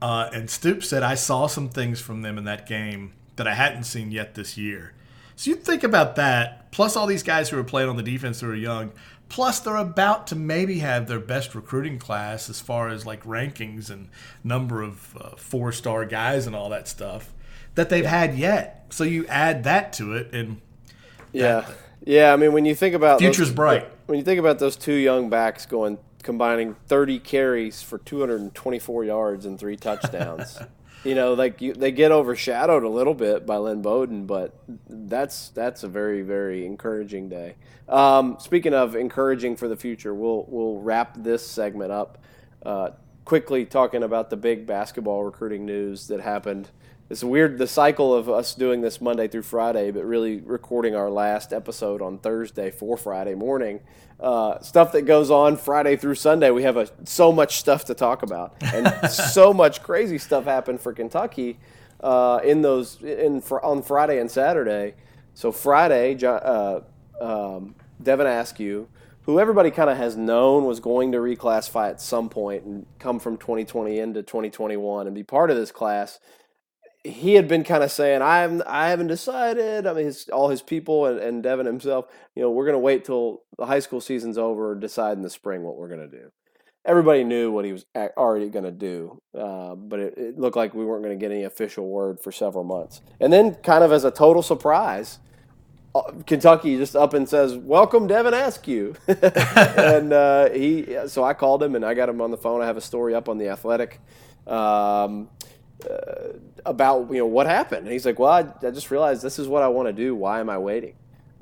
Uh, 0.00 0.30
and 0.32 0.48
Stoops 0.48 0.88
said, 0.88 1.02
I 1.02 1.16
saw 1.16 1.46
some 1.46 1.68
things 1.68 2.00
from 2.00 2.22
them 2.22 2.38
in 2.38 2.44
that 2.44 2.66
game 2.66 3.12
that 3.36 3.46
I 3.46 3.52
hadn't 3.52 3.84
seen 3.84 4.10
yet 4.10 4.34
this 4.34 4.56
year. 4.56 4.94
So 5.34 5.50
you 5.50 5.56
think 5.56 5.84
about 5.84 6.16
that, 6.16 6.72
plus 6.72 6.96
all 6.96 7.06
these 7.06 7.22
guys 7.22 7.50
who 7.50 7.58
are 7.58 7.64
playing 7.64 7.90
on 7.90 7.96
the 7.96 8.02
defense 8.02 8.40
who 8.40 8.48
are 8.48 8.54
young, 8.54 8.92
plus 9.28 9.60
they're 9.60 9.76
about 9.76 10.26
to 10.28 10.34
maybe 10.34 10.78
have 10.78 11.06
their 11.06 11.20
best 11.20 11.54
recruiting 11.54 11.98
class 11.98 12.48
as 12.48 12.62
far 12.62 12.88
as 12.88 13.04
like 13.04 13.22
rankings 13.24 13.90
and 13.90 14.08
number 14.42 14.80
of 14.80 15.14
uh, 15.20 15.36
four 15.36 15.72
star 15.72 16.06
guys 16.06 16.46
and 16.46 16.56
all 16.56 16.70
that 16.70 16.88
stuff 16.88 17.34
that 17.74 17.90
they've 17.90 18.04
yeah. 18.04 18.10
had 18.10 18.38
yet. 18.38 18.86
So 18.88 19.04
you 19.04 19.26
add 19.26 19.64
that 19.64 19.92
to 19.94 20.14
it, 20.14 20.32
and 20.32 20.62
yeah. 21.32 21.66
Yeah, 22.04 22.32
I 22.32 22.36
mean, 22.36 22.52
when 22.52 22.64
you 22.64 22.74
think 22.74 22.94
about 22.94 23.18
future's 23.18 23.48
those, 23.48 23.56
bright. 23.56 23.88
When 24.06 24.18
you 24.18 24.24
think 24.24 24.38
about 24.38 24.58
those 24.58 24.76
two 24.76 24.94
young 24.94 25.28
backs 25.28 25.66
going 25.66 25.98
combining 26.22 26.74
30 26.88 27.20
carries 27.20 27.82
for 27.82 27.98
224 27.98 29.04
yards 29.04 29.46
and 29.46 29.58
three 29.58 29.76
touchdowns. 29.76 30.58
you 31.04 31.14
know, 31.14 31.34
like 31.34 31.60
you, 31.60 31.72
they 31.72 31.92
get 31.92 32.10
overshadowed 32.10 32.82
a 32.82 32.88
little 32.88 33.14
bit 33.14 33.46
by 33.46 33.56
Lynn 33.56 33.80
Bowden, 33.80 34.26
but 34.26 34.52
that's 34.88 35.50
that's 35.50 35.84
a 35.84 35.88
very 35.88 36.22
very 36.22 36.66
encouraging 36.66 37.28
day. 37.28 37.54
Um, 37.88 38.36
speaking 38.40 38.74
of 38.74 38.96
encouraging 38.96 39.56
for 39.56 39.68
the 39.68 39.76
future, 39.76 40.12
we'll 40.12 40.44
we'll 40.48 40.80
wrap 40.80 41.14
this 41.16 41.46
segment 41.46 41.92
up 41.92 42.18
uh, 42.64 42.90
quickly 43.24 43.64
talking 43.64 44.02
about 44.02 44.28
the 44.28 44.36
big 44.36 44.66
basketball 44.66 45.22
recruiting 45.22 45.64
news 45.64 46.08
that 46.08 46.20
happened 46.20 46.70
it's 47.08 47.22
weird 47.22 47.58
the 47.58 47.66
cycle 47.66 48.12
of 48.12 48.28
us 48.28 48.54
doing 48.54 48.80
this 48.80 49.00
Monday 49.00 49.28
through 49.28 49.42
Friday, 49.42 49.90
but 49.92 50.04
really 50.04 50.40
recording 50.40 50.96
our 50.96 51.08
last 51.08 51.52
episode 51.52 52.02
on 52.02 52.18
Thursday 52.18 52.70
for 52.70 52.96
Friday 52.96 53.34
morning. 53.34 53.80
Uh, 54.18 54.58
stuff 54.60 54.90
that 54.92 55.02
goes 55.02 55.30
on 55.30 55.56
Friday 55.56 55.96
through 55.96 56.16
Sunday. 56.16 56.50
We 56.50 56.64
have 56.64 56.76
a, 56.76 56.88
so 57.04 57.30
much 57.30 57.58
stuff 57.58 57.84
to 57.84 57.94
talk 57.94 58.22
about, 58.22 58.54
and 58.60 59.10
so 59.10 59.52
much 59.52 59.82
crazy 59.82 60.18
stuff 60.18 60.44
happened 60.44 60.80
for 60.80 60.92
Kentucky 60.92 61.58
uh, 62.00 62.40
in 62.42 62.62
those 62.62 63.00
in 63.02 63.40
on 63.62 63.82
Friday 63.82 64.18
and 64.18 64.30
Saturday. 64.30 64.94
So 65.34 65.52
Friday, 65.52 66.16
uh, 66.24 66.80
um, 67.20 67.76
Devin 68.02 68.26
Askew, 68.26 68.88
who 69.22 69.38
everybody 69.38 69.70
kind 69.70 69.90
of 69.90 69.96
has 69.96 70.16
known 70.16 70.64
was 70.64 70.80
going 70.80 71.12
to 71.12 71.18
reclassify 71.18 71.90
at 71.90 72.00
some 72.00 72.28
point 72.28 72.64
and 72.64 72.86
come 72.98 73.20
from 73.20 73.36
2020 73.36 73.98
into 73.98 74.22
2021 74.22 75.06
and 75.06 75.14
be 75.14 75.22
part 75.22 75.50
of 75.50 75.56
this 75.56 75.70
class 75.70 76.18
he 77.06 77.34
had 77.34 77.48
been 77.48 77.64
kind 77.64 77.82
of 77.82 77.90
saying, 77.90 78.22
I 78.22 78.38
haven't, 78.38 78.62
I 78.62 78.88
haven't 78.88 79.06
decided. 79.08 79.86
I 79.86 79.92
mean, 79.92 80.06
his, 80.06 80.28
all 80.28 80.48
his 80.48 80.62
people 80.62 81.06
and, 81.06 81.18
and 81.18 81.42
Devin 81.42 81.66
himself, 81.66 82.06
you 82.34 82.42
know, 82.42 82.50
we're 82.50 82.64
going 82.64 82.74
to 82.74 82.80
wait 82.80 83.04
till 83.04 83.42
the 83.58 83.66
high 83.66 83.78
school 83.78 84.00
season's 84.00 84.38
over, 84.38 84.74
decide 84.74 85.16
in 85.16 85.22
the 85.22 85.30
spring 85.30 85.62
what 85.62 85.76
we're 85.76 85.88
going 85.88 86.08
to 86.08 86.16
do. 86.16 86.30
Everybody 86.84 87.24
knew 87.24 87.50
what 87.50 87.64
he 87.64 87.72
was 87.72 87.84
already 88.16 88.48
going 88.48 88.64
to 88.64 88.70
do, 88.70 89.20
uh, 89.36 89.74
but 89.74 89.98
it, 89.98 90.14
it, 90.16 90.38
looked 90.38 90.56
like 90.56 90.72
we 90.72 90.84
weren't 90.84 91.02
going 91.02 91.18
to 91.18 91.20
get 91.20 91.32
any 91.32 91.42
official 91.42 91.88
word 91.88 92.20
for 92.20 92.30
several 92.30 92.62
months. 92.62 93.00
And 93.18 93.32
then, 93.32 93.56
kind 93.56 93.82
of 93.82 93.90
as 93.90 94.04
a 94.04 94.12
total 94.12 94.40
surprise, 94.40 95.18
uh, 95.96 96.02
Kentucky 96.28 96.76
just 96.76 96.94
up 96.94 97.12
and 97.12 97.28
says, 97.28 97.56
"Welcome, 97.56 98.06
Devin 98.06 98.34
Askew," 98.34 98.94
and 99.08 100.12
uh, 100.12 100.50
he. 100.50 100.96
So 101.08 101.24
I 101.24 101.34
called 101.34 101.60
him 101.60 101.74
and 101.74 101.84
I 101.84 101.94
got 101.94 102.08
him 102.08 102.20
on 102.20 102.30
the 102.30 102.36
phone. 102.36 102.62
I 102.62 102.66
have 102.66 102.76
a 102.76 102.80
story 102.80 103.16
up 103.16 103.28
on 103.28 103.38
the 103.38 103.48
Athletic. 103.48 103.98
Um, 104.46 105.28
uh, 105.88 106.38
about 106.64 107.10
you 107.10 107.18
know 107.18 107.26
what 107.26 107.46
happened. 107.46 107.82
And 107.82 107.92
he's 107.92 108.06
like, 108.06 108.18
"Well, 108.18 108.30
I, 108.30 108.66
I 108.66 108.70
just 108.70 108.90
realized 108.90 109.22
this 109.22 109.38
is 109.38 109.48
what 109.48 109.62
I 109.62 109.68
want 109.68 109.88
to 109.88 109.92
do. 109.92 110.14
Why 110.14 110.40
am 110.40 110.50
I 110.50 110.58
waiting?" 110.58 110.94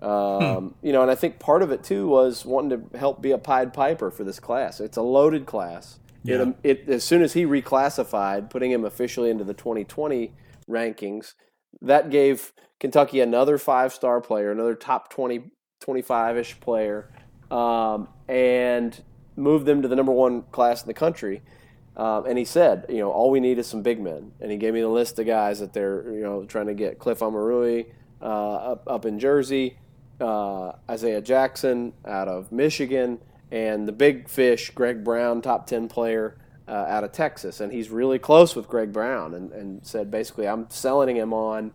Um, 0.03 0.75
hmm. 0.81 0.87
You 0.87 0.93
know, 0.93 1.03
and 1.03 1.11
I 1.11 1.15
think 1.15 1.39
part 1.39 1.63
of 1.63 1.71
it 1.71 1.83
too 1.83 2.09
was 2.09 2.45
wanting 2.45 2.91
to 2.91 2.99
help 2.99 3.23
be 3.23 3.31
a 3.31 3.39
Pied 3.39 3.73
Piper 3.73 4.11
for 4.11 4.25
this 4.25 4.39
class. 4.39 4.81
It's 4.81 4.97
a 4.97 5.03
loaded 5.03 5.47
class. 5.47 5.99
Yeah. 6.25 6.53
It, 6.63 6.81
it, 6.81 6.89
as 6.89 7.05
soon 7.05 7.23
as 7.23 7.35
he 7.35 7.45
reclassified, 7.45 8.49
putting 8.51 8.71
him 8.71 8.85
officially 8.85 9.31
into 9.31 9.45
the 9.45 9.53
2020 9.53 10.33
rankings, 10.69 11.35
that 11.83 12.11
gave 12.11 12.53
Kentucky 12.81 13.21
another 13.21 13.59
five-star 13.59 14.23
player, 14.23 14.51
another 14.51 14.75
top 14.75 15.11
20, 15.11 15.51
25-ish 15.87 16.61
player, 16.61 17.11
um, 17.51 18.09
and 18.27 19.03
moved 19.37 19.67
them 19.67 19.83
to 19.83 19.89
the 19.89 19.97
number 19.97 20.13
one 20.13 20.43
class 20.51 20.83
in 20.83 20.87
the 20.87 20.95
country. 20.95 21.43
Um, 21.97 22.27
and 22.27 22.37
he 22.37 22.45
said, 22.45 22.87
you 22.89 22.99
know, 22.99 23.11
all 23.11 23.31
we 23.31 23.41
need 23.41 23.59
is 23.59 23.67
some 23.67 23.83
big 23.83 24.01
men. 24.01 24.33
And 24.41 24.51
he 24.51 24.57
gave 24.57 24.75
me 24.75 24.81
the 24.81 24.89
list 24.89 25.19
of 25.19 25.27
guys 25.27 25.61
that 25.61 25.73
they're, 25.73 26.13
you 26.13 26.23
know, 26.23 26.45
trying 26.45 26.67
to 26.67 26.75
get 26.75 26.99
Cliff 26.99 27.21
Omoruyi 27.21 27.87
uh, 28.21 28.25
up, 28.25 28.85
up 28.87 29.05
in 29.05 29.19
Jersey, 29.19 29.77
uh, 30.21 30.73
Isaiah 30.91 31.21
Jackson 31.21 31.93
out 32.05 32.27
of 32.29 32.51
Michigan, 32.51 33.21
and 33.53 33.87
the 33.87 33.93
big 33.93 34.29
fish, 34.29 34.71
Greg 34.71 35.05
Brown, 35.05 35.41
top 35.41 35.67
10 35.69 35.89
player 35.89 36.37
uh, 36.67 36.73
out 36.73 37.05
of 37.05 37.13
Texas. 37.13 37.61
And 37.61 37.73
he's 37.73 37.91
really 37.91 38.19
close 38.19 38.57
with 38.57 38.67
Greg 38.67 38.93
Brown 38.93 39.35
and, 39.35 39.53
and 39.53 39.87
said, 39.87 40.11
basically, 40.11 40.49
I'm 40.49 40.69
selling 40.71 41.15
him 41.17 41.33
on, 41.33 41.73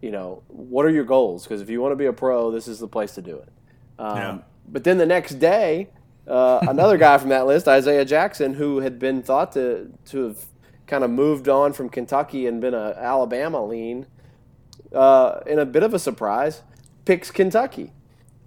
you 0.00 0.12
know, 0.12 0.44
what 0.46 0.86
are 0.86 0.90
your 0.90 1.04
goals? 1.04 1.42
Because 1.42 1.60
if 1.60 1.68
you 1.68 1.80
want 1.80 1.92
to 1.92 1.96
be 1.96 2.06
a 2.06 2.12
pro, 2.12 2.52
this 2.52 2.68
is 2.68 2.78
the 2.78 2.86
place 2.86 3.14
to 3.14 3.22
do 3.22 3.38
it. 3.38 3.48
Um, 3.98 4.16
yeah. 4.16 4.38
But 4.68 4.84
then 4.84 4.98
the 4.98 5.06
next 5.06 5.34
day, 5.34 5.88
uh, 6.28 6.60
another 6.68 6.96
guy 6.96 7.18
from 7.18 7.30
that 7.30 7.46
list, 7.46 7.66
Isaiah 7.66 8.04
Jackson, 8.04 8.54
who 8.54 8.80
had 8.80 8.98
been 8.98 9.22
thought 9.22 9.52
to 9.52 9.92
to 10.06 10.24
have 10.24 10.44
kind 10.86 11.04
of 11.04 11.10
moved 11.10 11.48
on 11.48 11.72
from 11.72 11.88
Kentucky 11.88 12.46
and 12.46 12.60
been 12.60 12.74
a 12.74 12.94
Alabama 12.96 13.64
lean, 13.64 14.06
uh, 14.94 15.40
in 15.46 15.58
a 15.58 15.66
bit 15.66 15.82
of 15.82 15.94
a 15.94 15.98
surprise, 15.98 16.62
picks 17.04 17.30
Kentucky, 17.30 17.92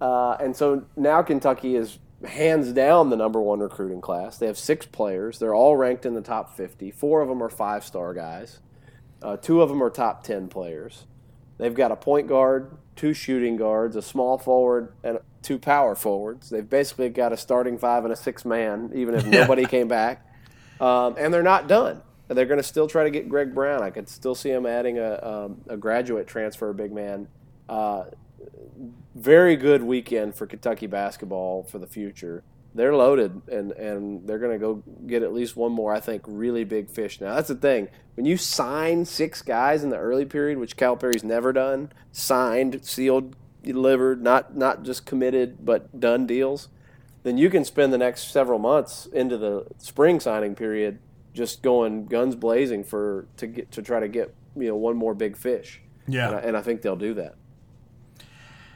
uh, 0.00 0.36
and 0.40 0.56
so 0.56 0.84
now 0.96 1.22
Kentucky 1.22 1.76
is 1.76 1.98
hands 2.24 2.72
down 2.72 3.10
the 3.10 3.16
number 3.16 3.40
one 3.40 3.58
recruiting 3.58 4.00
class. 4.00 4.38
They 4.38 4.46
have 4.46 4.58
six 4.58 4.86
players. 4.86 5.40
They're 5.40 5.54
all 5.54 5.76
ranked 5.76 6.06
in 6.06 6.14
the 6.14 6.22
top 6.22 6.56
fifty. 6.56 6.90
Four 6.90 7.20
of 7.20 7.28
them 7.28 7.42
are 7.42 7.50
five 7.50 7.84
star 7.84 8.14
guys. 8.14 8.60
Uh, 9.20 9.36
two 9.36 9.60
of 9.60 9.68
them 9.68 9.82
are 9.82 9.90
top 9.90 10.22
ten 10.22 10.48
players. 10.48 11.06
They've 11.58 11.74
got 11.74 11.92
a 11.92 11.96
point 11.96 12.26
guard, 12.28 12.76
two 12.96 13.12
shooting 13.14 13.56
guards, 13.56 13.94
a 13.94 14.02
small 14.02 14.38
forward, 14.38 14.92
and 15.04 15.18
two 15.42 15.58
power 15.58 15.94
forwards. 15.94 16.50
They've 16.50 16.68
basically 16.68 17.08
got 17.08 17.32
a 17.32 17.36
starting 17.36 17.78
five 17.78 18.04
and 18.04 18.12
a 18.12 18.16
six 18.16 18.44
man, 18.44 18.90
even 18.94 19.14
if 19.14 19.26
nobody 19.26 19.64
came 19.64 19.88
back. 19.88 20.26
Um, 20.80 21.16
and 21.18 21.32
they're 21.32 21.42
not 21.42 21.68
done. 21.68 22.02
They're 22.28 22.46
going 22.46 22.60
to 22.60 22.66
still 22.66 22.88
try 22.88 23.04
to 23.04 23.10
get 23.10 23.28
Greg 23.28 23.54
Brown. 23.54 23.82
I 23.82 23.90
could 23.90 24.08
still 24.08 24.34
see 24.34 24.50
him 24.50 24.64
adding 24.64 24.98
a, 24.98 25.14
um, 25.22 25.60
a 25.68 25.76
graduate 25.76 26.26
transfer 26.26 26.72
big 26.72 26.92
man. 26.92 27.28
Uh, 27.68 28.04
very 29.14 29.56
good 29.56 29.82
weekend 29.82 30.34
for 30.34 30.46
Kentucky 30.46 30.86
basketball 30.86 31.64
for 31.64 31.78
the 31.78 31.86
future. 31.86 32.42
They're 32.74 32.94
loaded, 32.96 33.42
and, 33.48 33.72
and 33.72 34.26
they're 34.26 34.38
going 34.38 34.52
to 34.52 34.58
go 34.58 34.82
get 35.06 35.22
at 35.22 35.34
least 35.34 35.56
one 35.56 35.72
more, 35.72 35.92
I 35.92 36.00
think, 36.00 36.22
really 36.26 36.64
big 36.64 36.88
fish. 36.88 37.20
Now, 37.20 37.34
that's 37.34 37.48
the 37.48 37.54
thing. 37.54 37.88
When 38.14 38.24
you 38.24 38.38
sign 38.38 39.04
six 39.04 39.42
guys 39.42 39.84
in 39.84 39.90
the 39.90 39.98
early 39.98 40.24
period, 40.24 40.58
which 40.58 40.76
Calipari's 40.76 41.22
never 41.22 41.52
done, 41.52 41.92
signed, 42.12 42.82
sealed 42.82 43.36
delivered, 43.62 44.22
not 44.22 44.56
not 44.56 44.82
just 44.82 45.06
committed 45.06 45.64
but 45.64 45.98
done 45.98 46.26
deals, 46.26 46.68
then 47.22 47.38
you 47.38 47.50
can 47.50 47.64
spend 47.64 47.92
the 47.92 47.98
next 47.98 48.30
several 48.30 48.58
months 48.58 49.06
into 49.06 49.38
the 49.38 49.66
spring 49.78 50.20
signing 50.20 50.54
period 50.54 50.98
just 51.34 51.62
going 51.62 52.06
guns 52.06 52.34
blazing 52.34 52.84
for 52.84 53.26
to 53.36 53.46
get 53.46 53.70
to 53.72 53.82
try 53.82 54.00
to 54.00 54.08
get 54.08 54.34
you 54.56 54.68
know 54.68 54.76
one 54.76 54.96
more 54.96 55.14
big 55.14 55.36
fish. 55.36 55.80
Yeah, 56.06 56.28
and 56.28 56.36
I, 56.36 56.40
and 56.40 56.56
I 56.56 56.62
think 56.62 56.82
they'll 56.82 56.96
do 56.96 57.14
that. 57.14 57.36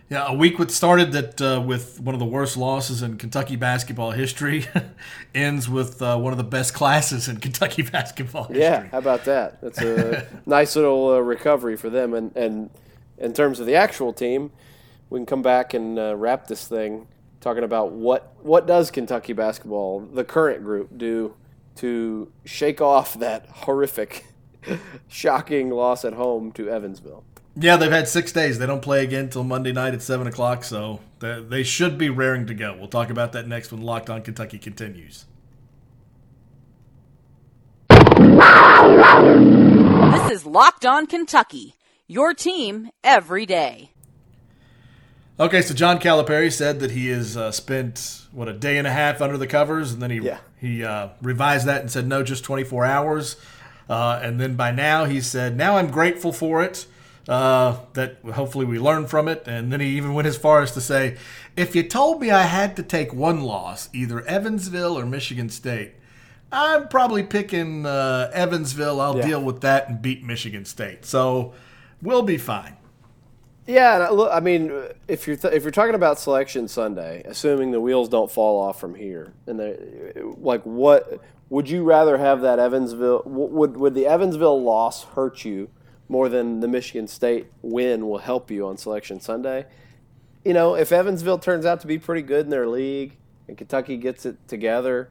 Yeah, 0.08 0.26
a 0.28 0.34
week 0.34 0.58
that 0.58 0.70
started 0.70 1.10
that 1.12 1.42
uh, 1.42 1.60
with 1.60 1.98
one 1.98 2.14
of 2.14 2.20
the 2.20 2.26
worst 2.26 2.56
losses 2.56 3.02
in 3.02 3.16
Kentucky 3.16 3.56
basketball 3.56 4.12
history, 4.12 4.66
ends 5.34 5.68
with 5.68 6.00
uh, 6.00 6.16
one 6.16 6.32
of 6.32 6.36
the 6.36 6.44
best 6.44 6.74
classes 6.74 7.28
in 7.28 7.38
Kentucky 7.38 7.82
basketball 7.92 8.44
history. 8.44 8.62
Yeah, 8.62 8.86
how 8.86 8.98
about 8.98 9.24
that? 9.24 9.60
That's 9.60 9.80
a 9.80 10.28
nice 10.46 10.76
little 10.76 11.08
uh, 11.14 11.18
recovery 11.18 11.76
for 11.76 11.90
them. 11.90 12.14
And 12.14 12.34
and 12.36 12.70
in 13.18 13.32
terms 13.32 13.58
of 13.58 13.66
the 13.66 13.74
actual 13.74 14.12
team, 14.12 14.52
we 15.10 15.18
can 15.18 15.26
come 15.26 15.42
back 15.42 15.74
and 15.74 15.98
uh, 15.98 16.16
wrap 16.16 16.46
this 16.46 16.66
thing 16.66 17.06
talking 17.40 17.64
about 17.64 17.92
what 17.92 18.34
what 18.42 18.66
does 18.66 18.90
Kentucky 18.90 19.32
basketball, 19.32 20.00
the 20.00 20.24
current 20.24 20.64
group, 20.64 20.96
do 20.96 21.34
to 21.76 22.32
shake 22.44 22.80
off 22.80 23.14
that 23.18 23.46
horrific, 23.46 24.26
shocking 25.08 25.70
loss 25.70 26.04
at 26.04 26.14
home 26.14 26.50
to 26.52 26.68
Evansville. 26.68 27.24
Yeah, 27.58 27.76
they've 27.76 27.90
had 27.90 28.08
six 28.08 28.32
days. 28.32 28.58
They 28.58 28.66
don't 28.66 28.82
play 28.82 29.02
again 29.02 29.24
until 29.24 29.44
Monday 29.44 29.72
night 29.72 29.94
at 29.94 30.02
seven 30.02 30.26
o'clock, 30.26 30.62
so 30.64 31.00
they 31.20 31.62
should 31.62 31.96
be 31.96 32.10
raring 32.10 32.46
to 32.48 32.54
go. 32.54 32.76
We'll 32.76 32.88
talk 32.88 33.08
about 33.08 33.32
that 33.32 33.48
next 33.48 33.72
when 33.72 33.80
Locked 33.80 34.10
On 34.10 34.20
Kentucky 34.22 34.58
continues. 34.58 35.24
This 40.12 40.30
is 40.32 40.44
Locked 40.44 40.84
On 40.84 41.06
Kentucky, 41.06 41.76
your 42.06 42.34
team 42.34 42.90
every 43.02 43.46
day. 43.46 43.92
Okay, 45.38 45.60
so 45.60 45.74
John 45.74 45.98
Calipari 45.98 46.50
said 46.50 46.80
that 46.80 46.92
he 46.92 47.08
has 47.08 47.36
uh, 47.36 47.52
spent 47.52 48.22
what 48.32 48.48
a 48.48 48.54
day 48.54 48.78
and 48.78 48.86
a 48.86 48.90
half 48.90 49.20
under 49.20 49.36
the 49.36 49.46
covers, 49.46 49.92
and 49.92 50.00
then 50.00 50.10
he 50.10 50.18
yeah. 50.18 50.38
he 50.58 50.82
uh, 50.82 51.08
revised 51.20 51.66
that 51.66 51.82
and 51.82 51.90
said 51.90 52.06
no, 52.06 52.22
just 52.22 52.42
24 52.44 52.86
hours. 52.86 53.36
Uh, 53.88 54.18
and 54.22 54.40
then 54.40 54.56
by 54.56 54.72
now 54.72 55.04
he 55.04 55.20
said, 55.20 55.56
now 55.56 55.76
I'm 55.76 55.90
grateful 55.90 56.32
for 56.32 56.62
it. 56.62 56.86
Uh, 57.28 57.80
that 57.94 58.18
hopefully 58.34 58.64
we 58.64 58.78
learn 58.78 59.06
from 59.06 59.26
it. 59.26 59.42
And 59.46 59.72
then 59.72 59.80
he 59.80 59.96
even 59.96 60.14
went 60.14 60.28
as 60.28 60.36
far 60.36 60.62
as 60.62 60.72
to 60.72 60.80
say, 60.80 61.16
if 61.56 61.74
you 61.74 61.82
told 61.82 62.20
me 62.20 62.30
I 62.30 62.42
had 62.42 62.76
to 62.76 62.84
take 62.84 63.12
one 63.12 63.42
loss, 63.42 63.88
either 63.92 64.24
Evansville 64.26 64.96
or 64.96 65.04
Michigan 65.04 65.48
State, 65.48 65.94
I'm 66.52 66.86
probably 66.86 67.24
picking 67.24 67.84
uh, 67.84 68.30
Evansville. 68.32 69.00
I'll 69.00 69.16
yeah. 69.16 69.26
deal 69.26 69.42
with 69.42 69.60
that 69.62 69.88
and 69.88 70.00
beat 70.00 70.22
Michigan 70.22 70.64
State. 70.64 71.04
So 71.04 71.52
we'll 72.00 72.22
be 72.22 72.38
fine. 72.38 72.76
Yeah, 73.66 74.08
look, 74.10 74.30
I 74.32 74.40
mean, 74.40 74.72
if 75.08 75.26
you're 75.26 75.36
th- 75.36 75.52
if 75.52 75.64
you're 75.64 75.72
talking 75.72 75.96
about 75.96 76.20
Selection 76.20 76.68
Sunday, 76.68 77.22
assuming 77.24 77.72
the 77.72 77.80
wheels 77.80 78.08
don't 78.08 78.30
fall 78.30 78.60
off 78.60 78.78
from 78.78 78.94
here, 78.94 79.32
and 79.46 80.36
like, 80.38 80.62
what 80.62 81.20
would 81.48 81.68
you 81.68 81.82
rather 81.82 82.16
have 82.18 82.42
that 82.42 82.58
Evansville? 82.58 83.22
Would 83.24 83.76
would 83.76 83.94
the 83.94 84.06
Evansville 84.06 84.62
loss 84.62 85.04
hurt 85.04 85.44
you 85.44 85.68
more 86.08 86.28
than 86.28 86.60
the 86.60 86.68
Michigan 86.68 87.08
State 87.08 87.46
win 87.62 88.08
will 88.08 88.18
help 88.18 88.50
you 88.50 88.66
on 88.66 88.76
Selection 88.76 89.20
Sunday? 89.20 89.66
You 90.44 90.54
know, 90.54 90.76
if 90.76 90.92
Evansville 90.92 91.38
turns 91.38 91.66
out 91.66 91.80
to 91.80 91.88
be 91.88 91.98
pretty 91.98 92.22
good 92.22 92.44
in 92.44 92.50
their 92.50 92.68
league 92.68 93.16
and 93.48 93.58
Kentucky 93.58 93.96
gets 93.96 94.24
it 94.26 94.36
together, 94.46 95.10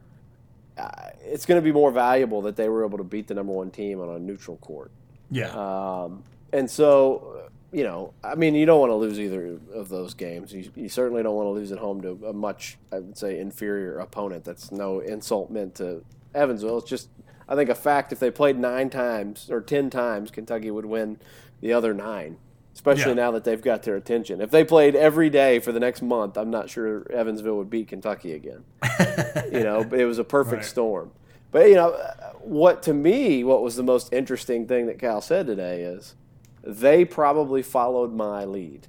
uh, 0.78 1.10
it's 1.24 1.44
going 1.44 1.60
to 1.60 1.64
be 1.64 1.72
more 1.72 1.90
valuable 1.90 2.40
that 2.42 2.56
they 2.56 2.70
were 2.70 2.86
able 2.86 2.96
to 2.96 3.04
beat 3.04 3.28
the 3.28 3.34
number 3.34 3.52
one 3.52 3.70
team 3.70 4.00
on 4.00 4.08
a 4.08 4.18
neutral 4.18 4.56
court. 4.56 4.90
Yeah. 5.30 5.48
Um, 5.50 6.24
and 6.54 6.70
so 6.70 7.50
you 7.72 7.82
know, 7.84 8.12
I 8.24 8.34
mean, 8.36 8.54
you 8.54 8.64
don't 8.66 8.80
want 8.80 8.90
to 8.90 8.94
lose 8.96 9.18
either 9.20 9.58
of 9.74 9.88
those 9.88 10.14
games. 10.14 10.52
You, 10.52 10.70
you 10.74 10.88
certainly 10.88 11.22
don't 11.22 11.34
want 11.34 11.46
to 11.46 11.50
lose 11.50 11.72
at 11.72 11.78
home 11.78 12.00
to 12.02 12.18
a 12.26 12.32
much, 12.32 12.78
I 12.92 13.00
would 13.00 13.18
say, 13.18 13.38
inferior 13.38 13.98
opponent. 13.98 14.44
That's 14.44 14.70
no 14.72 15.00
insult 15.00 15.50
meant 15.50 15.74
to 15.76 16.04
Evansville. 16.34 16.78
It's 16.78 16.88
just 16.88 17.08
I 17.48 17.54
think 17.54 17.70
a 17.70 17.74
fact 17.74 18.12
if 18.12 18.18
they 18.18 18.30
played 18.30 18.58
nine 18.58 18.90
times 18.90 19.50
or 19.50 19.60
ten 19.60 19.90
times, 19.90 20.30
Kentucky 20.30 20.70
would 20.70 20.86
win 20.86 21.18
the 21.60 21.72
other 21.72 21.92
nine. 21.94 22.38
Especially 22.74 23.12
Yeah. 23.12 23.14
now 23.24 23.30
that 23.30 23.44
they've 23.44 23.62
got 23.62 23.84
their 23.84 23.96
attention. 23.96 24.40
If 24.42 24.50
they 24.50 24.62
played 24.62 24.94
every 24.94 25.30
day 25.30 25.60
for 25.60 25.72
the 25.72 25.80
next 25.80 26.02
month, 26.02 26.36
I'm 26.36 26.50
not 26.50 26.68
sure 26.68 27.10
Evansville 27.10 27.56
would 27.56 27.70
beat 27.70 27.88
Kentucky 27.88 28.34
again. 28.34 28.64
you 29.50 29.60
know, 29.64 29.82
but 29.82 29.98
it 29.98 30.04
was 30.04 30.18
a 30.18 30.24
perfect 30.24 30.56
Right. 30.56 30.64
storm. 30.64 31.10
But 31.52 31.68
you 31.70 31.74
know, 31.76 31.92
what 32.40 32.82
to 32.82 32.92
me, 32.92 33.44
what 33.44 33.62
was 33.62 33.76
the 33.76 33.82
most 33.82 34.12
interesting 34.12 34.66
thing 34.66 34.86
that 34.86 34.98
Cal 34.98 35.20
said 35.22 35.46
today 35.46 35.82
is 35.82 36.14
they 36.66 37.04
probably 37.04 37.62
followed 37.62 38.12
my 38.12 38.44
lead. 38.44 38.88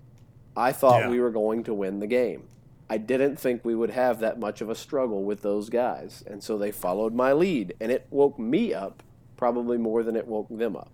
I 0.55 0.71
thought 0.71 1.03
Yeah. 1.03 1.09
we 1.09 1.19
were 1.19 1.29
going 1.29 1.63
to 1.65 1.73
win 1.73 1.99
the 1.99 2.07
game. 2.07 2.43
I 2.89 2.97
didn't 2.97 3.37
think 3.37 3.63
we 3.63 3.75
would 3.75 3.91
have 3.91 4.19
that 4.21 4.39
much 4.39 4.61
of 4.61 4.69
a 4.69 4.75
struggle 4.75 5.23
with 5.23 5.41
those 5.41 5.69
guys, 5.69 6.23
and 6.25 6.41
so 6.43 6.57
they 6.57 6.71
followed 6.71 7.13
my 7.13 7.33
lead, 7.33 7.75
and 7.79 7.91
it 7.91 8.07
woke 8.09 8.39
me 8.39 8.73
up 8.73 9.03
probably 9.35 9.77
more 9.77 10.01
than 10.03 10.15
it 10.15 10.25
woke 10.27 10.47
them 10.49 10.75
up. 10.75 10.89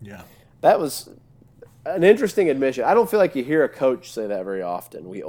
Yeah. 0.00 0.22
That 0.62 0.80
was 0.80 1.10
an 1.84 2.04
interesting 2.04 2.48
admission. 2.48 2.84
I 2.84 2.94
don't 2.94 3.10
feel 3.10 3.18
like 3.18 3.34
you 3.36 3.42
hear 3.44 3.64
a 3.64 3.68
coach 3.68 4.10
say 4.12 4.26
that 4.28 4.44
very 4.44 4.62
often. 4.62 5.08
We 5.08 5.22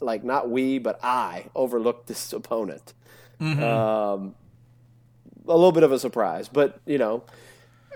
like 0.00 0.24
not 0.24 0.50
we, 0.50 0.78
but 0.78 0.98
I 1.02 1.46
overlooked 1.54 2.06
this 2.08 2.32
opponent. 2.32 2.92
Um, 3.40 4.34
a 5.46 5.54
little 5.54 5.72
bit 5.72 5.82
of 5.82 5.92
a 5.92 5.98
surprise, 5.98 6.48
but 6.48 6.80
you 6.86 6.98
know, 6.98 7.22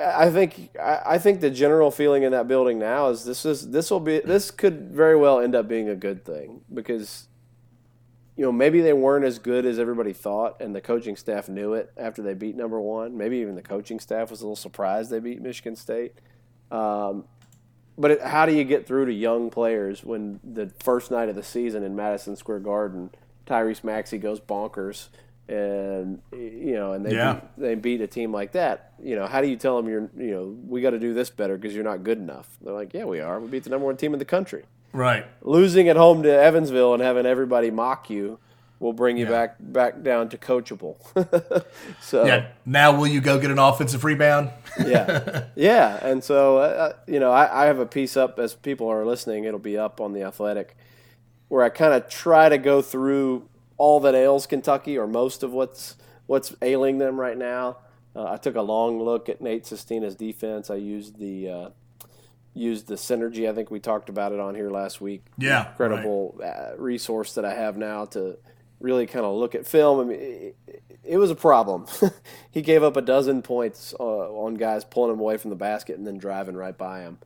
I 0.01 0.31
think 0.31 0.77
I 0.81 1.19
think 1.19 1.41
the 1.41 1.51
general 1.51 1.91
feeling 1.91 2.23
in 2.23 2.33
that 2.33 2.47
building 2.49 2.79
now 2.79 3.09
is 3.09 3.25
this 3.25 3.45
is 3.45 3.71
this 3.71 3.91
will 3.91 4.01
be 4.01 4.21
this 4.21 4.51
could 4.51 4.91
very 4.91 5.17
well 5.17 5.41
end 5.41 5.55
up 5.55 5.69
being 5.69 5.89
a 5.89 5.97
good 5.97 6.25
thing 6.25 6.61
because 6.73 7.29
you 8.37 8.45
know 8.45 8.53
maybe 8.53 8.81
they 8.81 8.93
weren't 8.93 9.25
as 9.25 9.39
good 9.39 9.67
as 9.67 9.79
everybody 9.79 10.13
thought, 10.13 10.61
and 10.61 10.75
the 10.75 10.81
coaching 10.81 11.17
staff 11.17 11.49
knew 11.49 11.75
it 11.75 11.93
after 11.97 12.23
they 12.23 12.35
beat 12.35 12.57
number 12.57 12.81
one. 12.81 13.17
Maybe 13.17 13.39
even 13.39 13.57
the 13.57 13.63
coaching 13.63 13.99
staff 13.99 14.31
was 14.31 14.41
a 14.41 14.45
little 14.45 14.57
surprised 14.57 15.11
they 15.11 15.19
beat 15.19 15.43
Michigan 15.43 15.75
State. 15.75 16.15
Um, 16.71 17.25
but 17.97 18.13
it, 18.13 18.23
how 18.23 18.47
do 18.47 18.55
you 18.55 18.63
get 18.63 18.87
through 18.87 19.07
to 19.07 19.13
young 19.13 19.51
players 19.51 20.05
when 20.05 20.39
the 20.45 20.71
first 20.79 21.11
night 21.11 21.29
of 21.29 21.35
the 21.35 21.43
season 21.43 21.83
in 21.83 21.97
Madison 21.97 22.37
Square 22.37 22.61
Garden, 22.61 23.11
Tyrese 23.47 23.83
Maxey 23.83 24.19
goes 24.19 24.39
bonkers, 24.39 25.09
and 25.49 26.21
you 26.33 26.75
know, 26.75 26.93
and 26.93 27.05
they 27.07 27.15
Yeah. 27.15 27.35
beat, 27.35 27.43
they 27.59 27.75
beat 27.75 28.01
a 28.01 28.07
team 28.07 28.33
like 28.33 28.53
that. 28.53 28.93
You 29.03 29.17
know, 29.17 29.27
how 29.27 29.41
do 29.41 29.49
you 29.49 29.57
tell 29.57 29.77
them 29.81 29.89
you're 29.91 30.11
you 30.17 30.31
know 30.33 30.57
we 30.67 30.81
got 30.81 30.91
to 30.91 30.99
do 30.99 31.15
this 31.15 31.31
better 31.31 31.57
because 31.57 31.75
you're 31.75 31.85
not 31.85 32.05
good 32.05 32.19
enough? 32.19 32.49
They're 32.63 32.75
like, 32.75 32.93
yeah, 32.95 33.05
we 33.05 33.21
are. 33.21 33.41
We 33.41 33.49
beat 33.49 33.65
the 33.65 33.71
number 33.71 33.87
one 33.87 33.97
team 33.97 34.13
in 34.13 34.19
the 34.19 34.25
country. 34.25 34.65
Right. 34.93 35.27
Losing 35.43 35.89
at 35.89 35.97
home 35.97 36.23
to 36.23 36.31
Evansville 36.31 36.95
and 36.95 37.03
having 37.03 37.27
everybody 37.27 37.71
mock 37.71 38.09
you 38.11 38.39
will 38.81 38.93
bring 38.93 39.17
you 39.17 39.25
Yeah. 39.25 39.31
back 39.31 39.57
back 39.59 40.03
down 40.03 40.29
to 40.31 40.39
coachable. 40.39 40.97
so 42.01 42.25
Yeah. 42.25 42.47
Now 42.65 42.97
will 42.97 43.07
you 43.09 43.21
go 43.21 43.39
get 43.39 43.51
an 43.51 43.59
offensive 43.59 44.05
rebound? 44.05 44.51
yeah, 44.87 45.45
yeah. 45.57 45.99
And 46.07 46.23
so, 46.23 46.59
uh, 46.59 46.93
you 47.07 47.19
know, 47.21 47.31
I, 47.33 47.65
I 47.65 47.67
have 47.67 47.79
a 47.81 47.87
piece 47.87 48.17
up 48.17 48.39
as 48.39 48.55
people 48.55 48.89
are 48.89 49.05
listening. 49.05 49.45
It'll 49.45 49.59
be 49.59 49.77
up 49.79 50.01
on 50.01 50.13
the 50.13 50.23
Athletic, 50.23 50.77
where 51.49 51.65
I 51.65 51.69
kind 51.71 51.93
of 51.95 52.09
try 52.09 52.49
to 52.49 52.59
go 52.59 52.81
through 52.83 53.49
all 53.79 54.01
that 54.01 54.15
ails 54.15 54.47
Kentucky, 54.47 54.99
or 54.99 55.07
most 55.07 55.43
of 55.43 55.53
what's 55.53 55.97
what's 56.27 56.55
ailing 56.61 56.99
them 56.99 57.19
right 57.19 57.39
now. 57.39 57.79
Uh, 58.15 58.33
I 58.33 58.37
took 58.37 58.57
a 58.57 58.63
long 58.63 59.03
look 59.03 59.29
at 59.29 59.41
Nate 59.41 59.67
Sestina's 59.67 60.17
defense. 60.17 60.71
I 60.71 60.77
used 60.77 61.19
the 61.19 61.49
uh, 61.49 61.69
used 62.53 62.89
the 62.89 62.97
synergy. 62.97 63.49
I 63.49 63.55
think 63.55 63.71
we 63.71 63.81
talked 63.81 64.09
about 64.09 64.33
it 64.33 64.41
on 64.41 64.55
here 64.55 64.71
last 64.71 65.01
week. 65.01 65.25
Yeah, 65.39 65.71
incredible 65.71 66.41
uh, 66.45 66.77
resource 66.77 67.35
that 67.35 67.45
I 67.45 67.55
have 67.55 67.77
now 67.77 68.05
to 68.07 68.39
really 68.81 69.07
kind 69.07 69.25
of 69.25 69.35
look 69.37 69.55
at 69.55 69.67
film. 69.67 70.01
I 70.01 70.05
mean, 70.05 70.21
it, 70.21 70.57
it 71.05 71.17
was 71.19 71.31
a 71.31 71.35
problem. 71.35 71.87
he 72.51 72.63
gave 72.63 72.83
up 72.83 72.97
a 72.97 73.03
dozen 73.03 73.43
points 73.43 73.95
uh, 73.99 74.05
on 74.05 74.55
guys 74.55 74.85
pulling 74.85 75.13
him 75.13 75.21
away 75.21 75.37
from 75.37 75.51
the 75.51 75.57
basket 75.57 75.97
and 75.97 76.07
then 76.07 76.19
driving 76.19 76.57
right 76.57 76.77
by 76.77 77.01
him. 77.01 77.19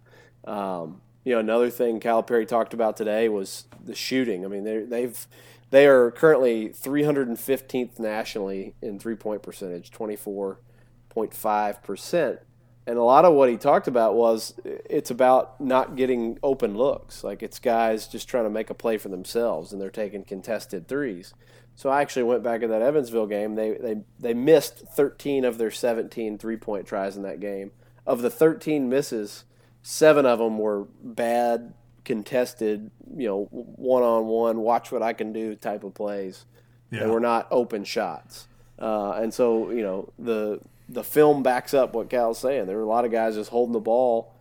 Um, 0.44 1.00
you 1.24 1.34
know, 1.34 1.40
another 1.40 1.70
thing 1.70 2.00
Calipari 2.00 2.46
talked 2.46 2.74
about 2.74 2.96
today 2.96 3.28
was 3.28 3.64
the 3.82 3.94
shooting. 3.94 4.44
I 4.44 4.48
mean, 4.48 4.64
they 4.64 4.78
they've 4.80 5.26
they 5.72 5.86
are 5.86 6.10
currently 6.10 6.68
315th 6.68 7.98
nationally 7.98 8.74
in 8.82 8.98
three 8.98 9.16
point 9.16 9.42
percentage, 9.42 9.90
24.5 9.90 11.82
percent. 11.82 12.40
And 12.86 12.98
a 12.98 13.02
lot 13.02 13.24
of 13.24 13.32
what 13.32 13.48
he 13.48 13.56
talked 13.56 13.88
about 13.88 14.14
was 14.14 14.52
it's 14.64 15.10
about 15.10 15.58
not 15.60 15.96
getting 15.96 16.38
open 16.42 16.76
looks. 16.76 17.24
Like 17.24 17.42
it's 17.42 17.58
guys 17.58 18.06
just 18.06 18.28
trying 18.28 18.44
to 18.44 18.50
make 18.50 18.68
a 18.68 18.74
play 18.74 18.98
for 18.98 19.08
themselves 19.08 19.72
and 19.72 19.80
they're 19.80 19.88
taking 19.88 20.24
contested 20.24 20.88
threes. 20.88 21.32
So 21.74 21.88
I 21.88 22.02
actually 22.02 22.24
went 22.24 22.42
back 22.42 22.62
at 22.62 22.68
that 22.68 22.82
Evansville 22.82 23.26
game. 23.26 23.54
They 23.54 23.70
they 23.70 24.02
they 24.20 24.34
missed 24.34 24.80
13 24.94 25.46
of 25.46 25.56
their 25.56 25.70
17 25.70 26.36
three-point 26.36 26.86
tries 26.86 27.16
in 27.16 27.22
that 27.22 27.40
game. 27.40 27.70
Of 28.06 28.20
the 28.20 28.30
13 28.30 28.90
misses, 28.90 29.44
7 29.80 30.26
of 30.26 30.38
them 30.38 30.58
were 30.58 30.86
bad 31.02 31.72
contested, 32.04 32.90
you 33.16 33.28
know, 33.28 33.48
one-on-one, 33.50 34.58
watch 34.58 34.90
what 34.90 35.02
I 35.02 35.12
can 35.12 35.32
do 35.32 35.54
type 35.54 35.84
of 35.84 35.94
plays. 35.94 36.46
Yeah. 36.90 37.04
They 37.04 37.10
were 37.10 37.20
not 37.20 37.46
open 37.50 37.84
shots. 37.84 38.48
Uh, 38.78 39.12
and 39.12 39.32
so, 39.32 39.70
you 39.70 39.82
know, 39.82 40.12
the 40.18 40.60
the 40.88 41.04
film 41.04 41.42
backs 41.42 41.72
up 41.72 41.94
what 41.94 42.10
Cal's 42.10 42.38
saying. 42.38 42.66
There 42.66 42.76
were 42.76 42.82
a 42.82 42.86
lot 42.86 43.04
of 43.04 43.12
guys 43.12 43.36
just 43.36 43.50
holding 43.50 43.72
the 43.72 43.80
ball, 43.80 44.34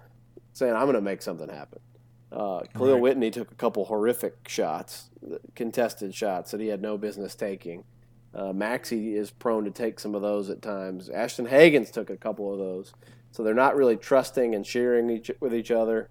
saying, 0.54 0.74
"I'm 0.74 0.84
going 0.84 0.96
to 0.96 1.02
make 1.02 1.22
something 1.22 1.48
happen." 1.48 1.80
Uh, 2.32 2.62
Kahlil 2.76 2.94
Right. 2.94 3.02
Whitney 3.02 3.32
took 3.32 3.52
a 3.52 3.56
couple 3.56 3.86
horrific 3.86 4.48
shots, 4.48 5.10
contested 5.56 6.16
shots 6.16 6.52
that 6.52 6.60
he 6.60 6.68
had 6.68 6.82
no 6.82 6.98
business 6.98 7.36
taking. 7.36 7.84
Uh, 8.34 8.54
Maxey 8.54 9.16
is 9.16 9.30
prone 9.30 9.66
to 9.66 9.72
take 9.72 10.00
some 10.00 10.16
of 10.16 10.22
those 10.22 10.50
at 10.50 10.62
times. 10.62 11.10
Ashton 11.10 11.46
Hagans 11.48 11.92
took 11.92 12.10
a 12.10 12.18
couple 12.18 12.52
of 12.52 12.58
those, 12.58 12.94
so 13.32 13.44
they're 13.44 13.54
not 13.54 13.76
really 13.76 13.98
trusting 13.98 14.56
and 14.56 14.66
sharing 14.66 15.10
each, 15.10 15.30
with 15.42 15.54
each 15.54 15.72
other. 15.72 16.10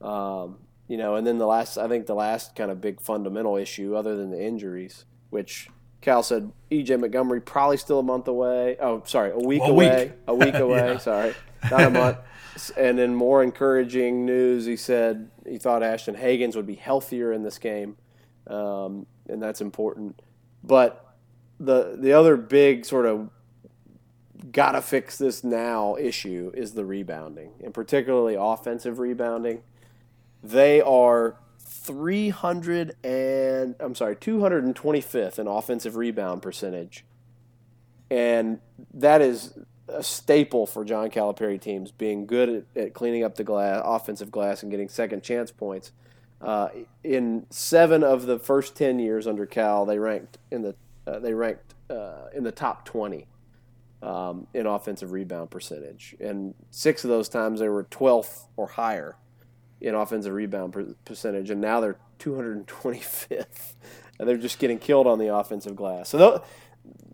Um, 0.00 0.58
you 0.90 0.96
know, 0.96 1.14
and 1.14 1.24
then 1.24 1.38
the 1.38 1.46
last, 1.46 1.78
I 1.78 1.86
think 1.86 2.06
the 2.06 2.16
last 2.16 2.56
kind 2.56 2.68
of 2.68 2.80
big 2.80 3.00
fundamental 3.00 3.56
issue, 3.56 3.94
other 3.94 4.16
than 4.16 4.32
the 4.32 4.42
injuries, 4.44 5.04
which 5.30 5.68
Cal 6.00 6.24
said 6.24 6.50
EJ 6.68 6.98
Montgomery 6.98 7.40
probably 7.40 7.76
still 7.76 8.00
a 8.00 8.02
month 8.02 8.26
away. 8.26 8.76
Oh, 8.80 9.00
sorry, 9.06 9.30
a 9.30 9.38
week 9.38 9.62
A 9.62 9.66
away. 9.66 10.04
week. 10.06 10.12
A 10.26 10.34
week 10.34 10.54
away. 10.66 10.94
Yeah. 10.94 10.98
Sorry, 10.98 11.34
not 11.70 11.82
a 11.82 11.90
month. 11.90 12.18
And 12.76 12.98
then 12.98 13.14
more 13.14 13.40
encouraging 13.40 14.26
news, 14.26 14.66
he 14.66 14.74
said 14.74 15.30
he 15.48 15.58
thought 15.58 15.84
Ashton 15.84 16.16
Hagans 16.16 16.56
would 16.56 16.66
be 16.66 16.74
healthier 16.74 17.32
in 17.32 17.44
this 17.44 17.58
game, 17.58 17.96
um, 18.48 19.06
and 19.28 19.40
that's 19.40 19.60
important. 19.60 20.20
But 20.64 21.14
the 21.60 21.96
the 21.96 22.14
other 22.14 22.36
big 22.36 22.84
sort 22.84 23.06
of 23.06 23.30
gotta 24.50 24.82
fix 24.82 25.16
this 25.18 25.44
now 25.44 25.94
issue 26.00 26.50
is 26.52 26.72
the 26.72 26.84
rebounding, 26.84 27.52
and 27.62 27.72
particularly 27.72 28.34
offensive 28.36 28.98
rebounding. 28.98 29.62
They 30.42 30.80
are 30.80 31.36
300 31.58 32.96
and 33.04 33.74
I'm 33.80 33.94
sorry, 33.94 34.16
225th 34.16 35.38
in 35.38 35.46
offensive 35.46 35.96
rebound 35.96 36.42
percentage. 36.42 37.04
And 38.10 38.60
that 38.94 39.20
is 39.20 39.58
a 39.88 40.02
staple 40.02 40.66
for 40.66 40.84
John 40.84 41.10
Calipari 41.10 41.60
teams 41.60 41.90
being 41.90 42.26
good 42.26 42.48
at, 42.76 42.82
at 42.82 42.94
cleaning 42.94 43.24
up 43.24 43.36
the 43.36 43.44
glass, 43.44 43.82
offensive 43.84 44.30
glass 44.30 44.62
and 44.62 44.70
getting 44.70 44.88
second 44.88 45.22
chance 45.22 45.50
points. 45.50 45.92
Uh, 46.40 46.68
in 47.04 47.46
seven 47.50 48.02
of 48.02 48.26
the 48.26 48.38
first 48.38 48.76
10 48.76 48.98
years 48.98 49.26
under 49.26 49.46
Cal, 49.46 49.84
they 49.84 49.98
ranked 49.98 50.38
in 50.50 50.62
the 50.62 50.74
uh, 51.06 51.18
they 51.18 51.34
ranked 51.34 51.74
uh, 51.90 52.28
in 52.34 52.44
the 52.44 52.52
top 52.52 52.84
20 52.84 53.26
um, 54.02 54.46
in 54.54 54.66
offensive 54.66 55.12
rebound 55.12 55.50
percentage, 55.50 56.14
and 56.20 56.54
six 56.70 57.04
of 57.04 57.10
those 57.10 57.28
times 57.28 57.60
they 57.60 57.68
were 57.68 57.84
12th 57.84 58.44
or 58.56 58.68
higher 58.68 59.16
in 59.80 59.94
offensive 59.94 60.32
rebound 60.32 60.72
per- 60.72 60.94
percentage, 61.04 61.50
and 61.50 61.60
now 61.60 61.80
they're 61.80 61.98
225th. 62.18 63.74
And 64.18 64.28
they're 64.28 64.36
just 64.36 64.58
getting 64.58 64.78
killed 64.78 65.06
on 65.06 65.18
the 65.18 65.34
offensive 65.34 65.74
glass. 65.74 66.10
So 66.10 66.44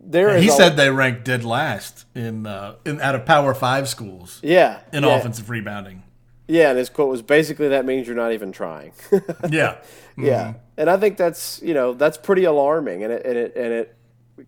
there 0.00 0.36
He 0.38 0.50
said 0.50 0.76
they 0.76 0.90
ranked 0.90 1.24
dead 1.24 1.44
last 1.44 2.04
in, 2.16 2.48
uh, 2.48 2.74
in 2.84 3.00
out 3.00 3.14
of 3.14 3.24
Power 3.24 3.54
Five 3.54 3.88
schools 3.88 4.40
yeah, 4.42 4.80
in 4.92 5.04
yeah, 5.04 5.16
offensive 5.16 5.48
rebounding. 5.48 6.02
Yeah, 6.48 6.70
and 6.70 6.78
his 6.78 6.88
quote 6.88 7.08
was 7.08 7.22
basically 7.22 7.68
that 7.68 7.84
means 7.84 8.08
you're 8.08 8.16
not 8.16 8.32
even 8.32 8.50
trying. 8.50 8.92
Yeah. 9.48 9.76
Yeah, 10.18 10.54
and 10.76 10.88
I 10.88 10.96
think 10.96 11.16
that's 11.16 11.60
you 11.62 11.74
know 11.74 11.92
that's 11.92 12.16
pretty 12.16 12.44
alarming, 12.44 13.04
and 13.04 13.12
it 13.12 13.26
and 13.26 13.36
it 13.36 13.52
and 13.54 13.72
it 13.72 13.96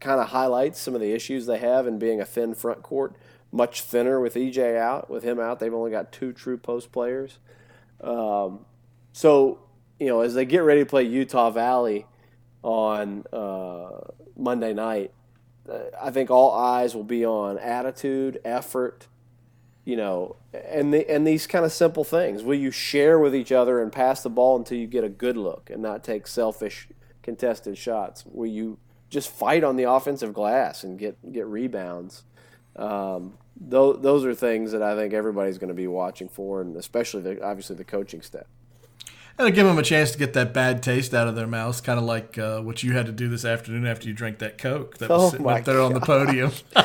kind 0.00 0.20
of 0.20 0.28
highlights 0.28 0.80
some 0.80 0.94
of 0.94 1.00
the 1.00 1.12
issues 1.12 1.46
they 1.46 1.58
have 1.58 1.86
in 1.86 1.98
being 1.98 2.20
a 2.20 2.24
thin 2.24 2.54
front 2.54 2.82
court, 2.82 3.14
much 3.52 3.82
thinner 3.82 4.18
with 4.18 4.34
EJ 4.34 4.76
out. 4.78 5.10
With 5.10 5.24
him 5.24 5.38
out, 5.38 5.58
they've 5.60 5.74
only 5.74 5.90
got 5.90 6.10
two 6.10 6.32
true 6.32 6.56
post 6.56 6.90
players. 6.90 7.38
Um, 8.00 8.64
so 9.12 9.60
you 9.98 10.06
know, 10.06 10.20
as 10.20 10.34
they 10.34 10.44
get 10.44 10.58
ready 10.58 10.80
to 10.80 10.86
play 10.86 11.02
Utah 11.02 11.50
Valley 11.50 12.06
on 12.62 13.24
uh, 13.32 14.00
Monday 14.36 14.72
night, 14.72 15.12
uh, 15.68 15.78
I 16.00 16.10
think 16.10 16.30
all 16.30 16.52
eyes 16.52 16.94
will 16.94 17.04
be 17.04 17.24
on 17.24 17.58
attitude, 17.58 18.40
effort, 18.44 19.08
you 19.84 19.96
know, 19.96 20.36
and 20.52 20.92
the, 20.94 21.10
and 21.10 21.26
these 21.26 21.46
kind 21.46 21.64
of 21.64 21.72
simple 21.72 22.04
things. 22.04 22.42
Will 22.42 22.58
you 22.58 22.70
share 22.70 23.18
with 23.18 23.34
each 23.34 23.52
other 23.52 23.82
and 23.82 23.90
pass 23.90 24.22
the 24.22 24.30
ball 24.30 24.56
until 24.56 24.78
you 24.78 24.86
get 24.86 25.04
a 25.04 25.08
good 25.08 25.36
look 25.36 25.70
and 25.70 25.82
not 25.82 26.04
take 26.04 26.26
selfish 26.26 26.88
contested 27.22 27.76
shots? 27.76 28.24
Will 28.26 28.50
you 28.50 28.78
just 29.10 29.30
fight 29.30 29.64
on 29.64 29.76
the 29.76 29.84
offensive 29.84 30.32
glass 30.32 30.84
and 30.84 30.98
get 30.98 31.32
get 31.32 31.46
rebounds? 31.46 32.24
Um, 32.76 33.38
those, 33.60 34.00
those 34.00 34.24
are 34.24 34.34
things 34.34 34.72
that 34.72 34.82
I 34.82 34.94
think 34.96 35.14
everybody's 35.14 35.58
going 35.58 35.68
to 35.68 35.74
be 35.74 35.86
watching 35.86 36.28
for, 36.28 36.60
and 36.60 36.76
especially 36.76 37.22
the, 37.22 37.44
obviously 37.44 37.76
the 37.76 37.84
coaching 37.84 38.22
staff. 38.22 38.46
And 39.40 39.54
give 39.54 39.68
them 39.68 39.78
a 39.78 39.84
chance 39.84 40.10
to 40.10 40.18
get 40.18 40.32
that 40.32 40.52
bad 40.52 40.82
taste 40.82 41.14
out 41.14 41.28
of 41.28 41.36
their 41.36 41.46
mouths, 41.46 41.80
kind 41.80 41.96
of 41.96 42.04
like 42.04 42.36
uh, 42.38 42.60
what 42.60 42.82
you 42.82 42.94
had 42.94 43.06
to 43.06 43.12
do 43.12 43.28
this 43.28 43.44
afternoon 43.44 43.86
after 43.86 44.08
you 44.08 44.12
drank 44.12 44.38
that 44.38 44.58
Coke 44.58 44.98
that 44.98 45.08
was 45.08 45.22
Oh 45.22 45.30
sitting 45.30 45.46
up 45.48 45.64
there 45.64 45.80
on 45.80 45.94
the 45.94 46.00
podium. 46.00 46.50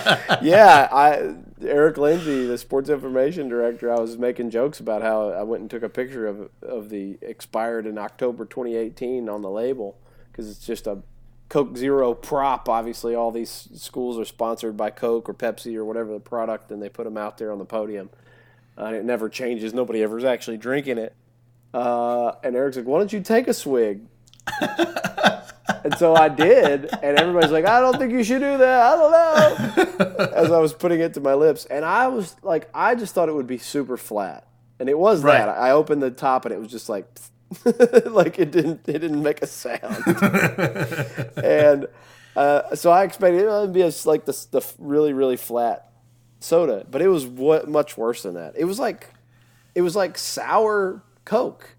yeah, 0.43 0.88
I 0.91 1.33
Eric 1.65 1.97
Lindsay, 1.97 2.45
the 2.45 2.59
sports 2.59 2.89
information 2.89 3.49
director, 3.49 3.91
I 3.91 3.99
was 3.99 4.19
making 4.19 4.51
jokes 4.51 4.79
about 4.79 5.01
how 5.01 5.29
I 5.29 5.41
went 5.41 5.62
and 5.62 5.69
took 5.69 5.81
a 5.81 5.89
picture 5.89 6.27
of 6.27 6.51
of 6.62 6.89
the 6.89 7.17
expired 7.23 7.88
in 7.88 7.97
October 7.97 8.45
2018 8.45 9.29
on 9.29 9.41
the 9.41 9.49
label 9.49 9.97
because 10.31 10.47
it's 10.47 10.63
just 10.63 10.86
a 10.86 11.01
Coke 11.53 11.77
Zero 11.77 12.15
prop. 12.15 12.67
Obviously, 12.67 13.13
all 13.13 13.29
these 13.29 13.69
schools 13.75 14.17
are 14.17 14.25
sponsored 14.25 14.75
by 14.75 14.89
Coke 14.89 15.29
or 15.29 15.35
Pepsi 15.35 15.75
or 15.75 15.85
whatever 15.85 16.11
the 16.11 16.19
product, 16.19 16.71
and 16.71 16.81
they 16.81 16.89
put 16.89 17.03
them 17.03 17.15
out 17.15 17.37
there 17.37 17.51
on 17.51 17.59
the 17.59 17.65
podium. 17.65 18.09
Uh, 18.75 18.85
and 18.85 18.95
it 18.95 19.05
never 19.05 19.29
changes. 19.29 19.71
Nobody 19.71 20.01
ever 20.01 20.17
is 20.17 20.23
actually 20.23 20.57
drinking 20.57 20.97
it. 20.97 21.13
Uh, 21.71 22.31
and 22.43 22.55
Eric's 22.55 22.75
like, 22.77 22.87
"Why 22.87 22.97
don't 22.97 23.13
you 23.13 23.21
take 23.21 23.47
a 23.47 23.53
swig?" 23.53 24.01
and 25.83 25.95
so 25.99 26.15
I 26.15 26.27
did, 26.27 26.89
and 27.03 27.19
everybody's 27.19 27.51
like, 27.51 27.65
"I 27.65 27.79
don't 27.81 27.99
think 27.99 28.13
you 28.13 28.23
should 28.23 28.41
do 28.41 28.57
that. 28.57 28.81
I 28.81 28.95
don't 28.95 29.11
know." 29.11 30.25
As 30.35 30.51
I 30.51 30.57
was 30.57 30.73
putting 30.73 31.01
it 31.01 31.13
to 31.13 31.21
my 31.21 31.35
lips, 31.35 31.65
and 31.65 31.85
I 31.85 32.07
was 32.07 32.35
like, 32.41 32.67
I 32.73 32.95
just 32.95 33.13
thought 33.13 33.29
it 33.29 33.35
would 33.35 33.45
be 33.45 33.59
super 33.59 33.95
flat, 33.95 34.47
and 34.79 34.89
it 34.89 34.97
was 34.97 35.21
Right. 35.21 35.37
that. 35.37 35.49
I 35.49 35.69
opened 35.69 36.01
the 36.01 36.09
top, 36.09 36.45
and 36.45 36.53
it 36.53 36.57
was 36.59 36.71
just 36.71 36.89
like, 36.89 37.05
like 38.05 38.39
it 38.39 38.51
didn't, 38.51 38.87
it 38.87 38.99
didn't 38.99 39.21
make 39.21 39.41
a 39.41 39.47
sound, 39.47 40.03
and 41.43 41.87
uh, 42.35 42.75
so 42.75 42.91
I 42.91 43.03
expected 43.03 43.41
it 43.41 43.47
would 43.49 43.73
be 43.73 43.81
a, 43.81 43.91
like 44.05 44.25
the 44.25 44.45
the 44.51 44.73
really 44.79 45.13
really 45.13 45.37
flat 45.37 45.93
soda, 46.43 46.85
but 46.89 47.01
it 47.01 47.07
was 47.07 47.25
what 47.25 47.67
much 47.67 47.97
worse 47.97 48.23
than 48.23 48.35
that. 48.35 48.53
It 48.57 48.65
was 48.65 48.77
like, 48.77 49.09
it 49.75 49.81
was 49.81 49.95
like 49.95 50.17
sour 50.17 51.01
Coke. 51.25 51.75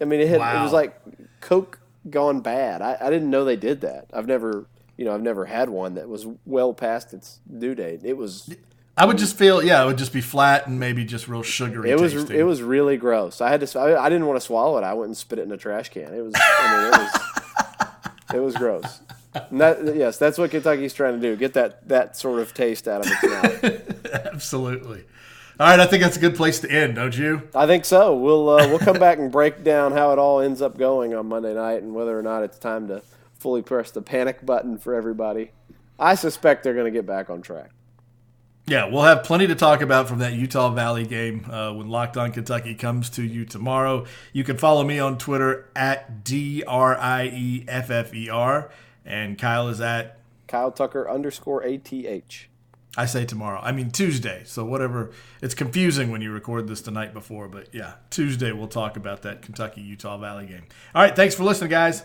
I 0.00 0.04
mean, 0.04 0.20
it 0.20 0.28
had, 0.28 0.36
it 0.36 0.62
was 0.62 0.72
like 0.72 1.00
Coke 1.40 1.80
gone 2.10 2.40
bad. 2.40 2.82
I, 2.82 2.96
I 3.00 3.10
didn't 3.10 3.30
know 3.30 3.44
they 3.44 3.56
did 3.56 3.80
that. 3.82 4.08
I've 4.12 4.26
never, 4.26 4.66
you 4.96 5.04
know, 5.04 5.14
I've 5.14 5.22
never 5.22 5.46
had 5.46 5.70
one 5.70 5.94
that 5.94 6.08
was 6.08 6.26
well 6.44 6.74
past 6.74 7.14
its 7.14 7.40
due 7.58 7.74
date. 7.74 8.00
It 8.04 8.16
was, 8.16 8.54
I 8.96 9.06
would 9.06 9.16
just 9.16 9.38
feel, 9.38 9.62
yeah, 9.62 9.82
it 9.82 9.86
would 9.86 9.98
just 9.98 10.12
be 10.12 10.20
flat 10.20 10.66
and 10.66 10.78
maybe 10.78 11.04
just 11.04 11.26
real 11.26 11.42
sugary. 11.42 11.90
it 11.90 11.98
was, 11.98 12.12
tasting. 12.12 12.36
it 12.36 12.42
was 12.42 12.60
really 12.60 12.98
gross. 12.98 13.40
I 13.40 13.50
had 13.50 13.66
to, 13.66 13.78
I, 13.78 14.04
I 14.04 14.08
didn't 14.10 14.26
want 14.26 14.38
to 14.38 14.44
swallow 14.44 14.76
it. 14.76 14.84
I 14.84 14.92
went 14.92 15.08
and 15.08 15.16
spit 15.16 15.38
it 15.38 15.42
in 15.42 15.52
a 15.52 15.56
trash 15.56 15.88
can. 15.88 16.12
It 16.12 16.20
was, 16.20 16.34
I 16.36 16.76
mean, 16.76 16.92
it 16.92 16.98
was, 16.98 18.36
it 18.36 18.40
was 18.40 18.56
gross. 18.56 19.00
That, 19.50 19.96
yes, 19.96 20.18
that's 20.18 20.36
what 20.36 20.50
Kentucky's 20.50 20.92
trying 20.92 21.18
to 21.18 21.20
do. 21.20 21.36
Get 21.36 21.54
that, 21.54 21.88
that 21.88 22.16
sort 22.16 22.40
of 22.40 22.52
taste 22.52 22.86
out 22.86 23.06
of 23.06 23.10
its 23.10 23.22
mouth. 23.22 24.14
Absolutely. 24.32 25.04
All 25.58 25.68
right, 25.68 25.80
I 25.80 25.86
think 25.86 26.02
that's 26.02 26.16
a 26.16 26.20
good 26.20 26.34
place 26.34 26.60
to 26.60 26.70
end, 26.70 26.96
don't 26.96 27.16
you? 27.16 27.48
I 27.54 27.66
think 27.66 27.84
so. 27.84 28.16
We'll 28.16 28.48
uh, 28.48 28.66
we'll 28.68 28.78
come 28.78 28.98
back 28.98 29.18
and 29.18 29.30
break 29.30 29.62
down 29.62 29.92
how 29.92 30.10
it 30.12 30.18
all 30.18 30.40
ends 30.40 30.60
up 30.62 30.76
going 30.76 31.14
on 31.14 31.26
Monday 31.26 31.54
night 31.54 31.82
and 31.82 31.94
whether 31.94 32.18
or 32.18 32.22
not 32.22 32.42
it's 32.42 32.58
time 32.58 32.88
to 32.88 33.02
fully 33.38 33.62
press 33.62 33.90
the 33.90 34.02
panic 34.02 34.44
button 34.44 34.78
for 34.78 34.94
everybody. 34.94 35.50
I 35.98 36.14
suspect 36.14 36.64
they're 36.64 36.74
going 36.74 36.92
to 36.92 36.98
get 36.98 37.06
back 37.06 37.30
on 37.30 37.42
track. 37.42 37.70
Yeah, 38.66 38.88
we'll 38.88 39.02
have 39.02 39.24
plenty 39.24 39.48
to 39.48 39.56
talk 39.56 39.82
about 39.82 40.08
from 40.08 40.20
that 40.20 40.34
Utah 40.34 40.70
Valley 40.70 41.04
game 41.04 41.44
uh, 41.50 41.72
when 41.72 41.88
Locked 41.88 42.16
On 42.16 42.30
Kentucky 42.30 42.74
comes 42.76 43.10
to 43.10 43.22
you 43.22 43.44
tomorrow. 43.44 44.06
You 44.32 44.44
can 44.44 44.56
follow 44.56 44.84
me 44.84 45.00
on 45.00 45.18
Twitter 45.18 45.68
at 45.74 46.22
D 46.22 46.62
R 46.66 46.96
I 46.96 47.24
E 47.24 47.64
F 47.66 47.90
F 47.90 48.14
E 48.14 48.28
R, 48.28 48.70
and 49.04 49.36
Kyle 49.36 49.68
is 49.68 49.80
at 49.80 50.20
Kyle 50.46 50.70
Tucker 50.70 51.10
underscore 51.10 51.64
A 51.64 51.76
T 51.76 52.06
H. 52.06 52.48
I 52.96 53.06
say 53.06 53.24
tomorrow. 53.24 53.58
I 53.60 53.72
mean 53.72 53.90
Tuesday. 53.90 54.42
So 54.44 54.64
whatever. 54.64 55.10
It's 55.40 55.54
confusing 55.54 56.10
when 56.12 56.20
you 56.20 56.30
record 56.30 56.68
this 56.68 56.82
the 56.82 56.90
night 56.90 57.14
before, 57.14 57.48
but 57.48 57.74
yeah, 57.74 57.94
Tuesday 58.10 58.52
we'll 58.52 58.68
talk 58.68 58.96
about 58.96 59.22
that 59.22 59.42
Kentucky 59.42 59.80
Utah 59.80 60.18
Valley 60.18 60.46
game. 60.46 60.66
All 60.94 61.02
right, 61.02 61.16
thanks 61.16 61.34
for 61.34 61.42
listening, 61.42 61.70
guys. 61.70 62.04